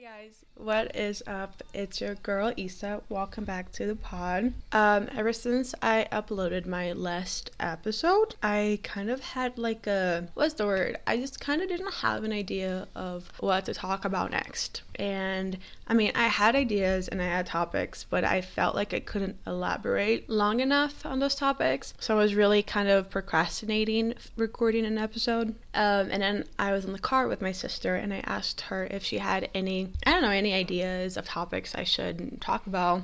Hey 0.00 0.06
guys, 0.06 0.46
what 0.54 0.96
is 0.96 1.22
up? 1.26 1.62
It's 1.74 2.00
your 2.00 2.14
girl 2.14 2.54
Issa. 2.56 3.02
Welcome 3.10 3.44
back 3.44 3.70
to 3.72 3.86
the 3.86 3.96
pod. 3.96 4.54
Um, 4.72 5.10
ever 5.14 5.34
since 5.34 5.74
I 5.82 6.06
uploaded 6.10 6.64
my 6.64 6.92
last 6.92 7.50
episode, 7.60 8.34
I 8.42 8.80
kind 8.82 9.10
of 9.10 9.20
had 9.20 9.58
like 9.58 9.86
a 9.86 10.26
what's 10.32 10.54
the 10.54 10.64
word? 10.64 10.96
I 11.06 11.18
just 11.18 11.38
kind 11.38 11.60
of 11.60 11.68
didn't 11.68 11.92
have 11.92 12.24
an 12.24 12.32
idea 12.32 12.88
of 12.94 13.30
what 13.40 13.66
to 13.66 13.74
talk 13.74 14.06
about 14.06 14.30
next. 14.30 14.80
And 15.00 15.56
I 15.86 15.94
mean, 15.94 16.12
I 16.14 16.26
had 16.26 16.54
ideas 16.54 17.08
and 17.08 17.22
I 17.22 17.24
had 17.24 17.46
topics, 17.46 18.04
but 18.04 18.22
I 18.22 18.42
felt 18.42 18.74
like 18.74 18.92
I 18.92 19.00
couldn't 19.00 19.38
elaborate 19.46 20.28
long 20.28 20.60
enough 20.60 21.06
on 21.06 21.20
those 21.20 21.34
topics. 21.34 21.94
So 21.98 22.18
I 22.18 22.18
was 22.20 22.34
really 22.34 22.62
kind 22.62 22.86
of 22.90 23.08
procrastinating 23.08 24.12
recording 24.36 24.84
an 24.84 24.98
episode. 24.98 25.54
Um, 25.72 26.10
and 26.10 26.22
then 26.22 26.44
I 26.58 26.72
was 26.72 26.84
in 26.84 26.92
the 26.92 26.98
car 26.98 27.28
with 27.28 27.40
my 27.40 27.52
sister 27.52 27.96
and 27.96 28.12
I 28.12 28.20
asked 28.26 28.60
her 28.60 28.86
if 28.90 29.02
she 29.02 29.16
had 29.16 29.48
any, 29.54 29.88
I 30.04 30.12
don't 30.12 30.20
know, 30.20 30.28
any 30.28 30.52
ideas 30.52 31.16
of 31.16 31.24
topics 31.24 31.74
I 31.74 31.84
should 31.84 32.38
talk 32.42 32.66
about. 32.66 33.00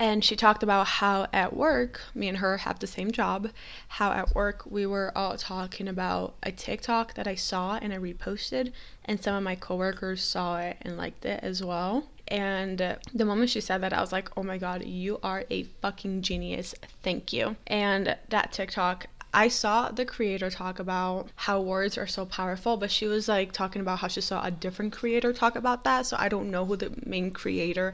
And 0.00 0.24
she 0.24 0.36
talked 0.36 0.62
about 0.62 0.86
how 0.86 1.26
at 1.32 1.56
work, 1.56 2.00
me 2.14 2.28
and 2.28 2.38
her 2.38 2.58
have 2.58 2.78
the 2.78 2.86
same 2.86 3.10
job, 3.10 3.50
how 3.88 4.12
at 4.12 4.32
work 4.32 4.62
we 4.64 4.86
were 4.86 5.10
all 5.16 5.36
talking 5.36 5.88
about 5.88 6.34
a 6.44 6.52
TikTok 6.52 7.14
that 7.14 7.26
I 7.26 7.34
saw 7.34 7.78
and 7.82 7.92
I 7.92 7.98
reposted, 7.98 8.72
and 9.04 9.20
some 9.20 9.34
of 9.34 9.42
my 9.42 9.56
coworkers 9.56 10.22
saw 10.22 10.58
it 10.58 10.76
and 10.82 10.96
liked 10.96 11.24
it 11.24 11.40
as 11.42 11.64
well. 11.64 12.04
And 12.28 12.78
the 13.12 13.24
moment 13.24 13.50
she 13.50 13.60
said 13.60 13.82
that, 13.82 13.92
I 13.92 14.00
was 14.00 14.12
like, 14.12 14.28
oh 14.36 14.42
my 14.44 14.58
God, 14.58 14.84
you 14.84 15.18
are 15.24 15.44
a 15.50 15.64
fucking 15.64 16.22
genius. 16.22 16.74
Thank 17.02 17.32
you. 17.32 17.56
And 17.66 18.16
that 18.28 18.52
TikTok, 18.52 19.06
I 19.34 19.48
saw 19.48 19.90
the 19.90 20.06
creator 20.06 20.48
talk 20.48 20.78
about 20.78 21.28
how 21.36 21.60
words 21.60 21.98
are 21.98 22.06
so 22.06 22.24
powerful, 22.24 22.78
but 22.78 22.90
she 22.90 23.06
was 23.06 23.28
like 23.28 23.52
talking 23.52 23.82
about 23.82 23.98
how 23.98 24.08
she 24.08 24.22
saw 24.22 24.42
a 24.42 24.50
different 24.50 24.92
creator 24.92 25.34
talk 25.34 25.54
about 25.54 25.84
that. 25.84 26.06
So 26.06 26.16
I 26.18 26.28
don't 26.30 26.50
know 26.50 26.64
who 26.64 26.76
the 26.76 26.92
main 27.04 27.30
creator 27.30 27.92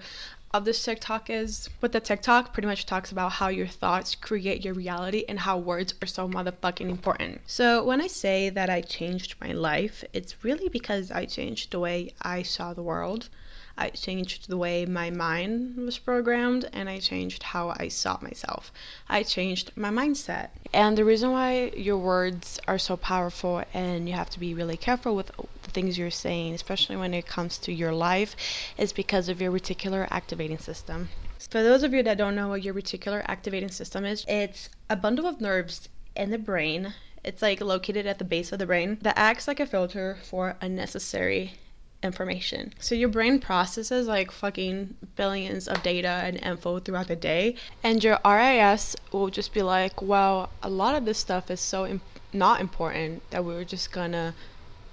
of 0.54 0.64
this 0.64 0.84
TikTok 0.84 1.28
is. 1.30 1.68
But 1.80 1.90
the 1.90 1.98
TikTok 1.98 2.52
pretty 2.52 2.68
much 2.68 2.86
talks 2.86 3.10
about 3.10 3.32
how 3.32 3.48
your 3.48 3.66
thoughts 3.66 4.14
create 4.14 4.64
your 4.64 4.72
reality 4.72 5.24
and 5.28 5.40
how 5.40 5.58
words 5.58 5.94
are 6.00 6.06
so 6.06 6.28
motherfucking 6.28 6.88
important. 6.88 7.40
So 7.44 7.82
when 7.82 8.00
I 8.00 8.06
say 8.06 8.50
that 8.50 8.70
I 8.70 8.80
changed 8.80 9.34
my 9.40 9.50
life, 9.50 10.04
it's 10.12 10.44
really 10.44 10.68
because 10.68 11.10
I 11.10 11.24
changed 11.24 11.72
the 11.72 11.80
way 11.80 12.14
I 12.22 12.42
saw 12.42 12.72
the 12.72 12.84
world. 12.84 13.28
I 13.76 13.90
changed 13.90 14.48
the 14.48 14.56
way 14.56 14.86
my 14.86 15.10
mind 15.10 15.76
was 15.76 15.98
programmed 15.98 16.70
and 16.72 16.88
I 16.88 17.00
changed 17.00 17.42
how 17.42 17.74
I 17.76 17.88
saw 17.88 18.18
myself. 18.22 18.70
I 19.08 19.24
changed 19.24 19.72
my 19.74 19.90
mindset. 19.90 20.50
And 20.72 20.96
the 20.96 21.04
reason 21.04 21.32
why 21.32 21.72
your 21.76 21.98
words 21.98 22.60
are 22.68 22.78
so 22.78 22.96
powerful 22.96 23.64
and 23.74 24.08
you 24.08 24.14
have 24.14 24.30
to 24.30 24.38
be 24.38 24.54
really 24.54 24.76
careful 24.76 25.16
with 25.16 25.32
things 25.74 25.98
you're 25.98 26.10
saying, 26.10 26.54
especially 26.54 26.96
when 26.96 27.12
it 27.12 27.26
comes 27.26 27.58
to 27.58 27.72
your 27.72 27.92
life, 27.92 28.36
is 28.78 28.92
because 28.92 29.28
of 29.28 29.40
your 29.40 29.52
reticular 29.52 30.08
activating 30.10 30.58
system. 30.58 31.08
For 31.50 31.62
those 31.62 31.82
of 31.82 31.92
you 31.92 32.02
that 32.04 32.16
don't 32.16 32.36
know 32.36 32.48
what 32.48 32.62
your 32.62 32.72
reticular 32.72 33.22
activating 33.26 33.70
system 33.70 34.04
is, 34.04 34.24
it's 34.26 34.70
a 34.88 34.96
bundle 34.96 35.26
of 35.26 35.40
nerves 35.40 35.88
in 36.16 36.30
the 36.30 36.38
brain. 36.38 36.94
It's 37.22 37.42
like 37.42 37.60
located 37.60 38.06
at 38.06 38.18
the 38.18 38.24
base 38.24 38.52
of 38.52 38.58
the 38.58 38.66
brain 38.66 38.98
that 39.02 39.18
acts 39.18 39.48
like 39.48 39.60
a 39.60 39.66
filter 39.66 40.16
for 40.22 40.56
unnecessary 40.60 41.54
information. 42.02 42.72
So 42.78 42.94
your 42.94 43.08
brain 43.08 43.40
processes 43.40 44.06
like 44.06 44.30
fucking 44.30 44.94
billions 45.16 45.66
of 45.66 45.82
data 45.82 46.20
and 46.24 46.36
info 46.36 46.78
throughout 46.78 47.08
the 47.08 47.16
day, 47.16 47.56
and 47.82 48.04
your 48.04 48.18
RAS 48.24 48.94
will 49.10 49.30
just 49.30 49.54
be 49.54 49.62
like, 49.62 50.02
well, 50.02 50.50
a 50.62 50.68
lot 50.68 50.94
of 50.94 51.04
this 51.04 51.18
stuff 51.18 51.50
is 51.50 51.60
so 51.60 51.86
imp- 51.86 52.02
not 52.32 52.60
important 52.60 53.22
that 53.30 53.44
we 53.44 53.54
are 53.54 53.64
just 53.64 53.90
gonna 53.90 54.34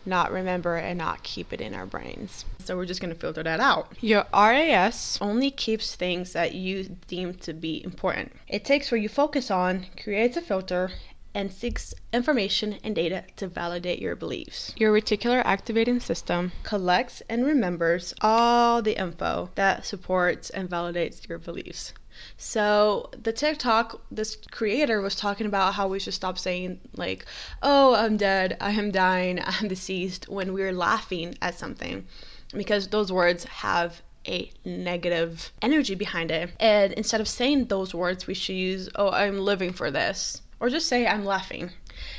not 0.05 0.31
remember 0.31 0.75
and 0.75 0.97
not 0.97 1.23
keep 1.23 1.53
it 1.53 1.61
in 1.61 1.73
our 1.73 1.85
brains. 1.85 2.45
So 2.63 2.75
we're 2.75 2.85
just 2.85 3.01
going 3.01 3.13
to 3.13 3.19
filter 3.19 3.43
that 3.43 3.59
out. 3.59 3.91
Your 4.01 4.25
RAS 4.33 5.17
only 5.21 5.51
keeps 5.51 5.95
things 5.95 6.33
that 6.33 6.53
you 6.53 6.97
deem 7.07 7.33
to 7.35 7.53
be 7.53 7.83
important. 7.83 8.33
It 8.47 8.65
takes 8.65 8.91
what 8.91 9.01
you 9.01 9.09
focus 9.09 9.51
on, 9.51 9.87
creates 10.01 10.37
a 10.37 10.41
filter, 10.41 10.91
and 11.33 11.51
seeks 11.51 11.93
information 12.11 12.77
and 12.83 12.93
data 12.93 13.23
to 13.37 13.47
validate 13.47 13.99
your 13.99 14.15
beliefs. 14.15 14.73
Your 14.77 14.93
reticular 14.93 15.41
activating 15.45 15.99
system 15.99 16.51
collects 16.63 17.21
and 17.29 17.45
remembers 17.45 18.13
all 18.21 18.81
the 18.81 18.99
info 18.99 19.49
that 19.55 19.85
supports 19.85 20.49
and 20.49 20.69
validates 20.69 21.27
your 21.27 21.37
beliefs. 21.37 21.93
So 22.37 23.09
the 23.21 23.33
TikTok, 23.33 24.01
this 24.11 24.37
creator 24.51 25.01
was 25.01 25.15
talking 25.15 25.47
about 25.47 25.73
how 25.73 25.87
we 25.87 25.99
should 25.99 26.13
stop 26.13 26.37
saying 26.37 26.79
like, 26.95 27.25
"Oh, 27.61 27.95
I'm 27.95 28.17
dead, 28.17 28.57
I 28.59 28.71
am 28.71 28.91
dying, 28.91 29.39
I'm 29.45 29.67
deceased" 29.67 30.29
when 30.29 30.53
we're 30.53 30.73
laughing 30.73 31.35
at 31.41 31.55
something, 31.55 32.05
because 32.53 32.87
those 32.87 33.11
words 33.11 33.43
have 33.45 34.01
a 34.27 34.51
negative 34.65 35.51
energy 35.61 35.95
behind 35.95 36.31
it. 36.31 36.51
And 36.59 36.93
instead 36.93 37.21
of 37.21 37.27
saying 37.27 37.65
those 37.65 37.93
words, 37.93 38.27
we 38.27 38.33
should 38.33 38.55
use, 38.55 38.89
"Oh, 38.95 39.09
I'm 39.09 39.39
living 39.39 39.73
for 39.73 39.91
this." 39.91 40.41
or 40.61 40.69
just 40.69 40.87
say 40.87 41.05
I'm 41.05 41.25
laughing 41.25 41.71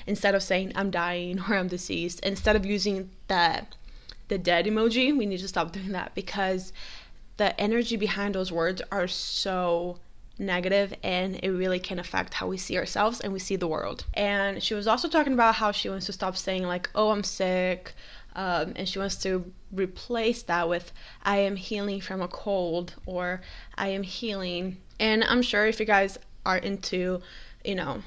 instead 0.06 0.34
of 0.34 0.42
saying 0.42 0.72
I'm 0.74 0.90
dying 0.90 1.38
or 1.48 1.54
I'm 1.54 1.68
deceased. 1.68 2.20
Instead 2.20 2.56
of 2.56 2.66
using 2.66 3.08
the 3.28 3.62
the 4.28 4.38
dead 4.38 4.66
emoji, 4.66 5.16
we 5.16 5.26
need 5.26 5.40
to 5.40 5.48
stop 5.48 5.72
doing 5.72 5.92
that 5.92 6.14
because 6.14 6.72
the 7.36 7.58
energy 7.60 7.96
behind 7.96 8.34
those 8.34 8.52
words 8.52 8.82
are 8.90 9.08
so 9.08 9.98
negative 10.38 10.94
and 11.02 11.36
it 11.42 11.50
really 11.50 11.78
can 11.78 11.98
affect 11.98 12.34
how 12.34 12.46
we 12.46 12.56
see 12.56 12.76
ourselves 12.76 13.20
and 13.20 13.32
we 13.32 13.38
see 13.38 13.56
the 13.56 13.66
world. 13.66 14.04
And 14.14 14.62
she 14.62 14.74
was 14.74 14.86
also 14.86 15.08
talking 15.08 15.32
about 15.32 15.54
how 15.54 15.72
she 15.72 15.88
wants 15.88 16.06
to 16.06 16.12
stop 16.12 16.36
saying 16.36 16.64
like, 16.64 16.90
"Oh, 16.94 17.10
I'm 17.10 17.24
sick." 17.24 17.94
Um, 18.34 18.72
and 18.76 18.88
she 18.88 18.98
wants 18.98 19.16
to 19.16 19.52
replace 19.72 20.42
that 20.44 20.68
with 20.68 20.92
I 21.22 21.38
am 21.38 21.56
healing 21.56 22.00
from 22.00 22.22
a 22.22 22.28
cold 22.28 22.94
or 23.04 23.42
I 23.76 23.88
am 23.88 24.02
healing. 24.02 24.78
And 24.98 25.22
I'm 25.24 25.42
sure 25.42 25.66
if 25.66 25.78
you 25.80 25.86
guys 25.86 26.18
are 26.46 26.56
into, 26.56 27.20
you 27.64 27.74
know, 27.74 28.02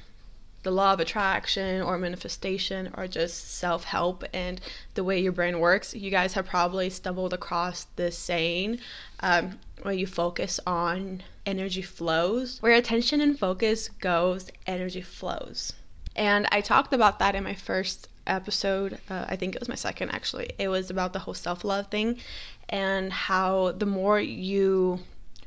the 0.65 0.71
law 0.71 0.91
of 0.91 0.99
attraction 0.99 1.81
or 1.81 1.97
manifestation 1.97 2.91
or 2.97 3.07
just 3.07 3.53
self 3.53 3.83
help 3.83 4.23
and 4.33 4.59
the 4.95 5.03
way 5.03 5.19
your 5.19 5.31
brain 5.31 5.59
works, 5.59 5.93
you 5.93 6.09
guys 6.09 6.33
have 6.33 6.45
probably 6.45 6.89
stumbled 6.89 7.33
across 7.33 7.85
this 7.95 8.17
saying 8.17 8.79
um, 9.19 9.59
where 9.83 9.93
you 9.93 10.07
focus 10.07 10.59
on 10.65 11.21
energy 11.45 11.83
flows. 11.83 12.57
Where 12.61 12.73
attention 12.73 13.21
and 13.21 13.37
focus 13.37 13.89
goes, 14.01 14.49
energy 14.65 15.01
flows. 15.01 15.71
And 16.15 16.47
I 16.51 16.61
talked 16.61 16.93
about 16.93 17.19
that 17.19 17.35
in 17.35 17.43
my 17.43 17.53
first 17.53 18.09
episode. 18.25 18.97
Uh, 19.07 19.25
I 19.29 19.35
think 19.35 19.53
it 19.53 19.61
was 19.61 19.69
my 19.69 19.75
second 19.75 20.09
actually. 20.09 20.49
It 20.57 20.67
was 20.67 20.89
about 20.89 21.13
the 21.13 21.19
whole 21.19 21.35
self 21.35 21.63
love 21.63 21.87
thing 21.87 22.17
and 22.69 23.13
how 23.13 23.73
the 23.73 23.85
more 23.85 24.19
you 24.19 24.99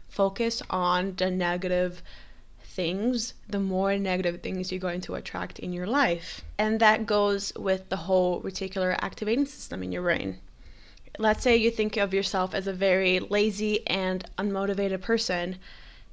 focus 0.09 0.63
on 0.71 1.15
the 1.17 1.31
negative 1.31 2.03
things, 2.79 3.35
the 3.49 3.59
more 3.59 3.99
negative 3.99 4.41
things 4.41 4.71
you're 4.71 4.79
going 4.79 5.01
to 5.01 5.17
attract 5.17 5.59
in 5.59 5.73
your 5.73 5.89
life. 5.89 6.45
And 6.59 6.79
that 6.79 7.07
goes 7.07 7.53
with 7.57 7.89
the 7.89 7.97
whole 7.97 8.41
reticular 8.41 8.97
activating 9.01 9.47
system 9.47 9.83
in 9.83 9.91
your 9.91 10.03
brain. 10.03 10.39
Let's 11.19 11.43
say 11.43 11.57
you 11.57 11.73
think 11.73 11.97
of 11.97 12.15
yourself 12.15 12.55
as 12.55 12.69
a 12.69 12.73
very 12.73 13.19
lazy 13.19 13.85
and 13.89 14.25
unmotivated 14.39 15.01
person. 15.01 15.57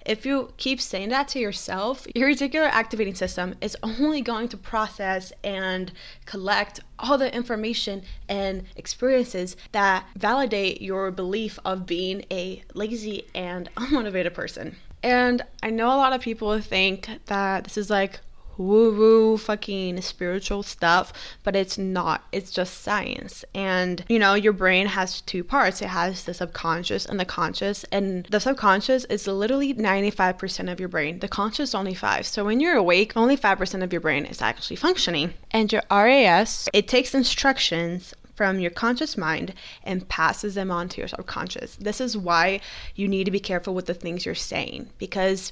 If 0.08 0.26
you 0.26 0.54
keep 0.58 0.82
saying 0.82 1.10
that 1.10 1.28
to 1.30 1.40
yourself, 1.40 2.08
your 2.16 2.30
reticular 2.30 2.70
activating 2.72 3.14
system 3.14 3.54
is 3.62 3.78
only 3.84 4.22
going 4.22 4.48
to 4.50 4.58
process 4.58 5.32
and 5.44 5.92
collect 6.26 6.80
all 6.98 7.20
the 7.20 7.32
information 7.32 8.02
and 8.28 8.64
experiences 8.76 9.56
that 9.72 10.08
validate 10.16 10.82
your 10.82 11.12
belief 11.12 11.60
of 11.64 11.86
being 11.86 12.26
a 12.32 12.64
lazy 12.74 13.28
and 13.36 13.70
unmotivated 13.78 14.34
person. 14.34 14.76
And 15.06 15.44
I 15.62 15.70
know 15.70 15.90
a 15.90 16.02
lot 16.02 16.14
of 16.14 16.22
people 16.22 16.60
think 16.60 17.08
that 17.28 17.64
this 17.64 17.78
is 17.78 17.92
like 17.92 18.22
woo 18.58 18.92
woo 18.92 19.38
fucking 19.38 20.02
spiritual 20.02 20.64
stuff, 20.64 21.14
but 21.44 21.56
it's 21.56 21.78
not. 21.78 22.24
It's 22.32 22.50
just 22.50 22.82
science. 22.82 23.46
And 23.54 24.04
you 24.10 24.18
know, 24.18 24.34
your 24.34 24.54
brain 24.54 24.88
has 24.88 25.22
two 25.22 25.44
parts 25.44 25.84
it 25.84 25.90
has 25.90 26.24
the 26.24 26.34
subconscious 26.34 27.06
and 27.06 27.20
the 27.20 27.26
conscious. 27.26 27.84
And 27.92 28.26
the 28.32 28.40
subconscious 28.40 29.06
is 29.06 29.28
literally 29.28 29.76
95% 29.76 30.72
of 30.72 30.80
your 30.80 30.90
brain, 30.90 31.20
the 31.20 31.28
conscious 31.28 31.76
only 31.76 31.94
5. 31.94 32.26
So 32.26 32.44
when 32.44 32.60
you're 32.60 32.76
awake, 32.76 33.16
only 33.16 33.38
5% 33.38 33.84
of 33.84 33.94
your 33.94 34.02
brain 34.02 34.26
is 34.26 34.42
actually 34.42 34.78
functioning. 34.78 35.36
And 35.52 35.72
your 35.72 35.84
RAS, 35.92 36.68
it 36.74 36.88
takes 36.88 37.14
instructions 37.14 38.16
from 38.36 38.60
your 38.60 38.72
conscious 38.72 39.18
mind 39.18 39.54
and 39.84 40.08
passes 40.10 40.56
them 40.56 40.70
on 40.70 40.90
to 40.90 41.02
your 41.02 41.08
subconscious. 41.08 41.78
This 41.78 42.00
is 42.02 42.18
why 42.18 42.60
you 42.96 43.08
need 43.08 43.24
to 43.24 43.32
be 43.32 43.40
careful 43.40 43.74
with 43.74 43.86
the 43.86 43.94
things 43.94 44.26
you're 44.26 44.36
saying 44.36 44.90
because 44.98 45.52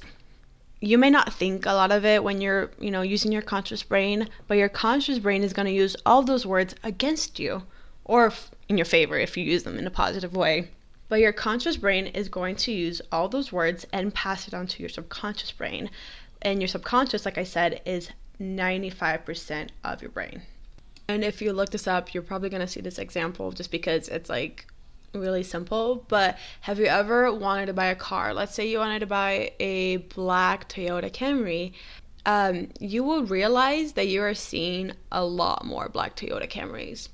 you 0.80 0.98
may 0.98 1.10
not 1.10 1.32
think 1.32 1.64
a 1.64 1.72
lot 1.72 1.90
of 1.90 2.04
it 2.04 2.22
when 2.22 2.40
you're, 2.40 2.70
you 2.78 2.90
know, 2.90 3.02
using 3.02 3.32
your 3.32 3.42
conscious 3.42 3.82
brain, 3.82 4.28
but 4.46 4.58
your 4.58 4.68
conscious 4.68 5.18
brain 5.18 5.42
is 5.42 5.54
going 5.54 5.66
to 5.66 5.72
use 5.72 5.96
all 6.04 6.22
those 6.22 6.44
words 6.44 6.74
against 6.82 7.38
you 7.38 7.62
or 8.04 8.32
in 8.68 8.76
your 8.76 8.84
favor 8.84 9.16
if 9.16 9.36
you 9.36 9.44
use 9.44 9.62
them 9.62 9.78
in 9.78 9.86
a 9.86 9.90
positive 9.90 10.36
way. 10.36 10.68
But 11.08 11.20
your 11.20 11.32
conscious 11.32 11.76
brain 11.76 12.06
is 12.08 12.28
going 12.28 12.56
to 12.56 12.72
use 12.72 13.00
all 13.12 13.28
those 13.28 13.52
words 13.52 13.86
and 13.92 14.14
pass 14.14 14.48
it 14.48 14.54
on 14.54 14.66
to 14.68 14.82
your 14.82 14.90
subconscious 14.90 15.52
brain. 15.52 15.90
And 16.42 16.60
your 16.60 16.68
subconscious, 16.68 17.24
like 17.24 17.38
I 17.38 17.44
said, 17.44 17.80
is 17.86 18.10
95% 18.40 19.70
of 19.84 20.02
your 20.02 20.10
brain. 20.10 20.42
And 21.08 21.22
if 21.22 21.42
you 21.42 21.52
look 21.52 21.70
this 21.70 21.86
up, 21.86 22.14
you're 22.14 22.22
probably 22.22 22.48
going 22.48 22.62
to 22.62 22.68
see 22.68 22.80
this 22.80 22.98
example 22.98 23.52
just 23.52 23.70
because 23.70 24.08
it's 24.08 24.30
like 24.30 24.66
really 25.12 25.42
simple, 25.42 26.04
but 26.08 26.38
have 26.62 26.78
you 26.78 26.86
ever 26.86 27.32
wanted 27.32 27.66
to 27.66 27.72
buy 27.72 27.86
a 27.86 27.94
car? 27.94 28.34
Let's 28.34 28.54
say 28.54 28.68
you 28.68 28.78
wanted 28.78 29.00
to 29.00 29.06
buy 29.06 29.52
a 29.60 29.98
black 29.98 30.68
Toyota 30.68 31.10
Camry. 31.10 31.72
Um, 32.26 32.68
you 32.80 33.04
will 33.04 33.24
realize 33.24 33.92
that 33.92 34.08
you 34.08 34.22
are 34.22 34.34
seeing 34.34 34.92
a 35.12 35.24
lot 35.24 35.64
more 35.64 35.88
black 35.88 36.16
Toyota 36.16 36.50
Camrys. 36.50 37.08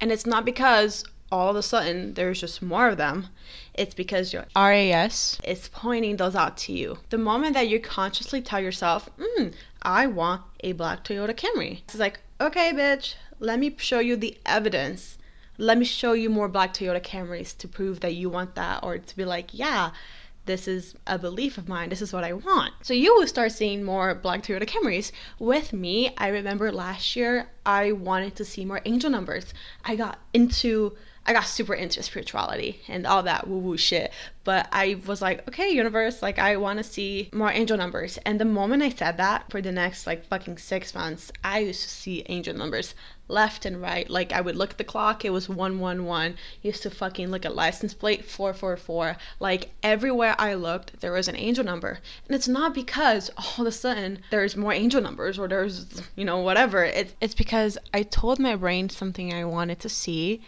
And 0.00 0.12
it's 0.12 0.26
not 0.26 0.44
because 0.44 1.04
all 1.32 1.50
of 1.50 1.56
a 1.56 1.62
sudden 1.62 2.14
there's 2.14 2.40
just 2.40 2.62
more 2.62 2.88
of 2.88 2.96
them. 2.96 3.26
It's 3.74 3.94
because 3.94 4.32
your 4.32 4.46
RAS 4.54 5.38
is 5.44 5.68
pointing 5.72 6.16
those 6.16 6.36
out 6.36 6.56
to 6.58 6.72
you. 6.72 6.98
The 7.10 7.18
moment 7.18 7.54
that 7.54 7.68
you 7.68 7.80
consciously 7.80 8.40
tell 8.40 8.60
yourself, 8.60 9.10
mm, 9.18 9.52
I 9.82 10.06
want 10.06 10.42
a 10.60 10.72
black 10.72 11.04
Toyota 11.04 11.34
Camry, 11.34 11.80
it's 11.80 11.96
like, 11.96 12.20
okay, 12.40 12.72
bitch, 12.72 13.14
let 13.38 13.58
me 13.58 13.74
show 13.78 13.98
you 13.98 14.16
the 14.16 14.38
evidence 14.46 15.18
let 15.58 15.78
me 15.78 15.84
show 15.84 16.12
you 16.14 16.30
more 16.30 16.48
black 16.48 16.74
Toyota 16.74 17.02
Camrys 17.02 17.56
to 17.58 17.68
prove 17.68 18.00
that 18.00 18.14
you 18.14 18.28
want 18.28 18.54
that, 18.56 18.82
or 18.82 18.98
to 18.98 19.16
be 19.16 19.24
like, 19.24 19.50
yeah, 19.52 19.90
this 20.46 20.68
is 20.68 20.94
a 21.06 21.18
belief 21.18 21.56
of 21.56 21.68
mine. 21.68 21.88
This 21.88 22.02
is 22.02 22.12
what 22.12 22.24
I 22.24 22.32
want. 22.32 22.74
So 22.82 22.92
you 22.92 23.14
will 23.14 23.26
start 23.26 23.52
seeing 23.52 23.84
more 23.84 24.14
black 24.14 24.42
Toyota 24.42 24.66
Camrys. 24.66 25.12
With 25.38 25.72
me, 25.72 26.12
I 26.18 26.28
remember 26.28 26.70
last 26.72 27.16
year 27.16 27.48
I 27.64 27.92
wanted 27.92 28.36
to 28.36 28.44
see 28.44 28.64
more 28.64 28.80
angel 28.84 29.10
numbers. 29.10 29.54
I 29.84 29.96
got 29.96 30.18
into 30.34 30.96
I 31.26 31.32
got 31.32 31.46
super 31.46 31.72
into 31.72 32.02
spirituality 32.02 32.82
and 32.86 33.06
all 33.06 33.22
that 33.22 33.48
woo 33.48 33.58
woo 33.58 33.76
shit. 33.78 34.12
But 34.44 34.68
I 34.72 35.00
was 35.06 35.22
like, 35.22 35.48
okay, 35.48 35.70
universe, 35.70 36.20
like 36.20 36.38
I 36.38 36.58
want 36.58 36.76
to 36.76 36.84
see 36.84 37.30
more 37.32 37.50
angel 37.50 37.78
numbers. 37.78 38.18
And 38.26 38.38
the 38.38 38.44
moment 38.44 38.82
I 38.82 38.90
said 38.90 39.16
that 39.16 39.50
for 39.50 39.62
the 39.62 39.72
next 39.72 40.06
like 40.06 40.26
fucking 40.26 40.58
six 40.58 40.94
months, 40.94 41.32
I 41.42 41.60
used 41.60 41.82
to 41.82 41.88
see 41.88 42.26
angel 42.28 42.54
numbers 42.54 42.94
left 43.26 43.64
and 43.64 43.80
right. 43.80 44.08
Like 44.10 44.32
I 44.32 44.42
would 44.42 44.54
look 44.54 44.72
at 44.72 44.78
the 44.78 44.84
clock, 44.84 45.24
it 45.24 45.30
was 45.30 45.48
111. 45.48 46.36
Used 46.60 46.82
to 46.82 46.90
fucking 46.90 47.30
look 47.30 47.46
at 47.46 47.54
license 47.54 47.94
plate 47.94 48.26
444. 48.26 49.16
Like 49.40 49.70
everywhere 49.82 50.34
I 50.38 50.52
looked, 50.52 51.00
there 51.00 51.12
was 51.12 51.28
an 51.28 51.36
angel 51.36 51.64
number. 51.64 52.00
And 52.28 52.34
it's 52.34 52.48
not 52.48 52.74
because 52.74 53.30
all 53.38 53.60
of 53.60 53.66
a 53.66 53.72
sudden 53.72 54.18
there's 54.30 54.58
more 54.58 54.74
angel 54.74 55.00
numbers 55.00 55.38
or 55.38 55.48
there's, 55.48 56.02
you 56.16 56.26
know, 56.26 56.40
whatever. 56.40 56.84
It's 56.84 57.14
it's 57.22 57.34
because 57.34 57.78
I 57.94 58.02
told 58.02 58.38
my 58.38 58.56
brain 58.56 58.90
something 58.90 59.32
I 59.32 59.44
wanted 59.44 59.80
to 59.80 59.88
see 59.88 60.42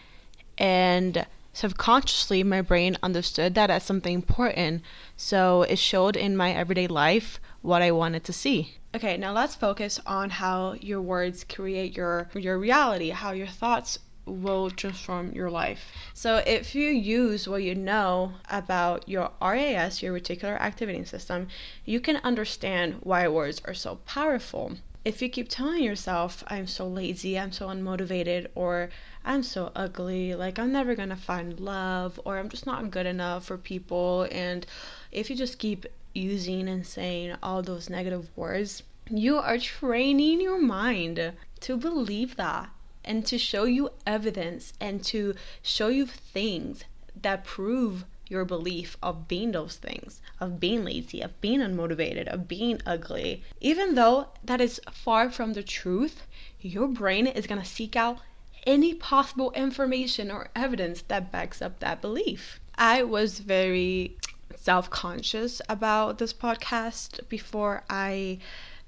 and 0.58 1.26
subconsciously 1.52 2.42
my 2.42 2.60
brain 2.60 2.96
understood 3.02 3.54
that 3.54 3.70
as 3.70 3.82
something 3.82 4.14
important. 4.14 4.82
So 5.16 5.62
it 5.62 5.78
showed 5.78 6.16
in 6.16 6.36
my 6.36 6.52
everyday 6.52 6.86
life 6.86 7.40
what 7.62 7.82
I 7.82 7.92
wanted 7.92 8.24
to 8.24 8.32
see. 8.32 8.76
Okay, 8.94 9.16
now 9.16 9.32
let's 9.32 9.54
focus 9.54 10.00
on 10.06 10.30
how 10.30 10.74
your 10.80 11.00
words 11.00 11.44
create 11.44 11.96
your 11.96 12.28
your 12.34 12.58
reality, 12.58 13.10
how 13.10 13.32
your 13.32 13.46
thoughts 13.46 13.98
will 14.26 14.70
transform 14.70 15.32
your 15.32 15.50
life. 15.50 15.92
So 16.12 16.42
if 16.46 16.74
you 16.74 16.90
use 16.90 17.48
what 17.48 17.62
you 17.62 17.74
know 17.74 18.32
about 18.50 19.08
your 19.08 19.30
RAS, 19.40 20.02
your 20.02 20.18
reticular 20.18 20.56
activating 20.58 21.06
system, 21.06 21.48
you 21.84 22.00
can 22.00 22.16
understand 22.16 22.96
why 23.02 23.28
words 23.28 23.62
are 23.64 23.74
so 23.74 23.96
powerful. 24.04 24.76
If 25.06 25.22
you 25.22 25.28
keep 25.28 25.48
telling 25.48 25.84
yourself, 25.84 26.42
I'm 26.48 26.66
so 26.66 26.84
lazy, 26.88 27.38
I'm 27.38 27.52
so 27.52 27.68
unmotivated, 27.68 28.48
or 28.56 28.90
I'm 29.24 29.44
so 29.44 29.70
ugly, 29.76 30.34
like 30.34 30.58
I'm 30.58 30.72
never 30.72 30.96
gonna 30.96 31.14
find 31.14 31.60
love, 31.60 32.18
or 32.24 32.38
I'm 32.38 32.48
just 32.48 32.66
not 32.66 32.90
good 32.90 33.06
enough 33.06 33.44
for 33.44 33.56
people, 33.56 34.26
and 34.32 34.66
if 35.12 35.30
you 35.30 35.36
just 35.36 35.60
keep 35.60 35.86
using 36.12 36.68
and 36.68 36.84
saying 36.84 37.36
all 37.40 37.62
those 37.62 37.88
negative 37.88 38.28
words, 38.34 38.82
you 39.08 39.36
are 39.36 39.58
training 39.58 40.40
your 40.40 40.60
mind 40.60 41.34
to 41.60 41.76
believe 41.76 42.34
that 42.34 42.68
and 43.04 43.24
to 43.26 43.38
show 43.38 43.62
you 43.62 43.90
evidence 44.08 44.72
and 44.80 45.04
to 45.04 45.36
show 45.62 45.86
you 45.86 46.06
things 46.06 46.82
that 47.22 47.44
prove 47.44 48.04
your 48.28 48.44
belief 48.44 48.96
of 49.02 49.28
being 49.28 49.52
those 49.52 49.76
things, 49.76 50.20
of 50.40 50.58
being 50.58 50.84
lazy, 50.84 51.20
of 51.20 51.40
being 51.40 51.60
unmotivated, 51.60 52.26
of 52.28 52.48
being 52.48 52.80
ugly. 52.84 53.42
Even 53.60 53.94
though 53.94 54.28
that 54.44 54.60
is 54.60 54.80
far 54.90 55.30
from 55.30 55.52
the 55.52 55.62
truth, 55.62 56.26
your 56.60 56.88
brain 56.88 57.26
is 57.26 57.46
going 57.46 57.60
to 57.60 57.66
seek 57.66 57.96
out 57.96 58.18
any 58.66 58.94
possible 58.94 59.52
information 59.52 60.30
or 60.30 60.50
evidence 60.56 61.02
that 61.02 61.30
backs 61.30 61.62
up 61.62 61.78
that 61.78 62.00
belief. 62.00 62.60
I 62.76 63.02
was 63.04 63.38
very 63.38 64.16
self 64.56 64.90
conscious 64.90 65.62
about 65.68 66.18
this 66.18 66.32
podcast 66.32 67.28
before 67.28 67.84
I 67.88 68.38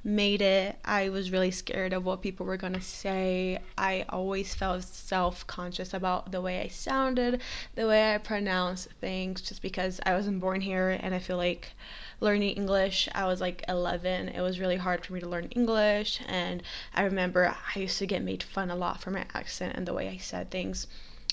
made 0.08 0.40
it. 0.40 0.76
I 0.84 1.10
was 1.10 1.30
really 1.30 1.50
scared 1.50 1.92
of 1.92 2.04
what 2.04 2.22
people 2.22 2.46
were 2.46 2.56
going 2.56 2.72
to 2.72 2.80
say. 2.80 3.58
I 3.76 4.04
always 4.08 4.54
felt 4.54 4.82
self 4.84 5.46
conscious 5.46 5.94
about 5.94 6.32
the 6.32 6.40
way 6.40 6.60
I 6.60 6.68
sounded, 6.68 7.42
the 7.74 7.86
way 7.86 8.14
I 8.14 8.18
pronounced 8.18 8.88
things, 9.00 9.42
just 9.42 9.62
because 9.62 10.00
I 10.06 10.14
wasn't 10.14 10.40
born 10.40 10.60
here 10.60 10.98
and 11.00 11.14
I 11.14 11.18
feel 11.18 11.36
like 11.36 11.72
learning 12.20 12.56
English. 12.56 13.08
I 13.14 13.26
was 13.26 13.40
like 13.40 13.62
11. 13.68 14.30
It 14.30 14.40
was 14.40 14.58
really 14.58 14.76
hard 14.76 15.04
for 15.04 15.12
me 15.12 15.20
to 15.20 15.28
learn 15.28 15.46
English, 15.46 16.20
and 16.26 16.62
I 16.94 17.02
remember 17.02 17.54
I 17.74 17.78
used 17.78 17.98
to 17.98 18.06
get 18.06 18.22
made 18.22 18.42
fun 18.42 18.70
a 18.70 18.76
lot 18.76 19.00
for 19.00 19.10
my 19.10 19.26
accent 19.34 19.76
and 19.76 19.86
the 19.86 19.94
way 19.94 20.08
I 20.08 20.16
said 20.16 20.50
things. 20.50 20.86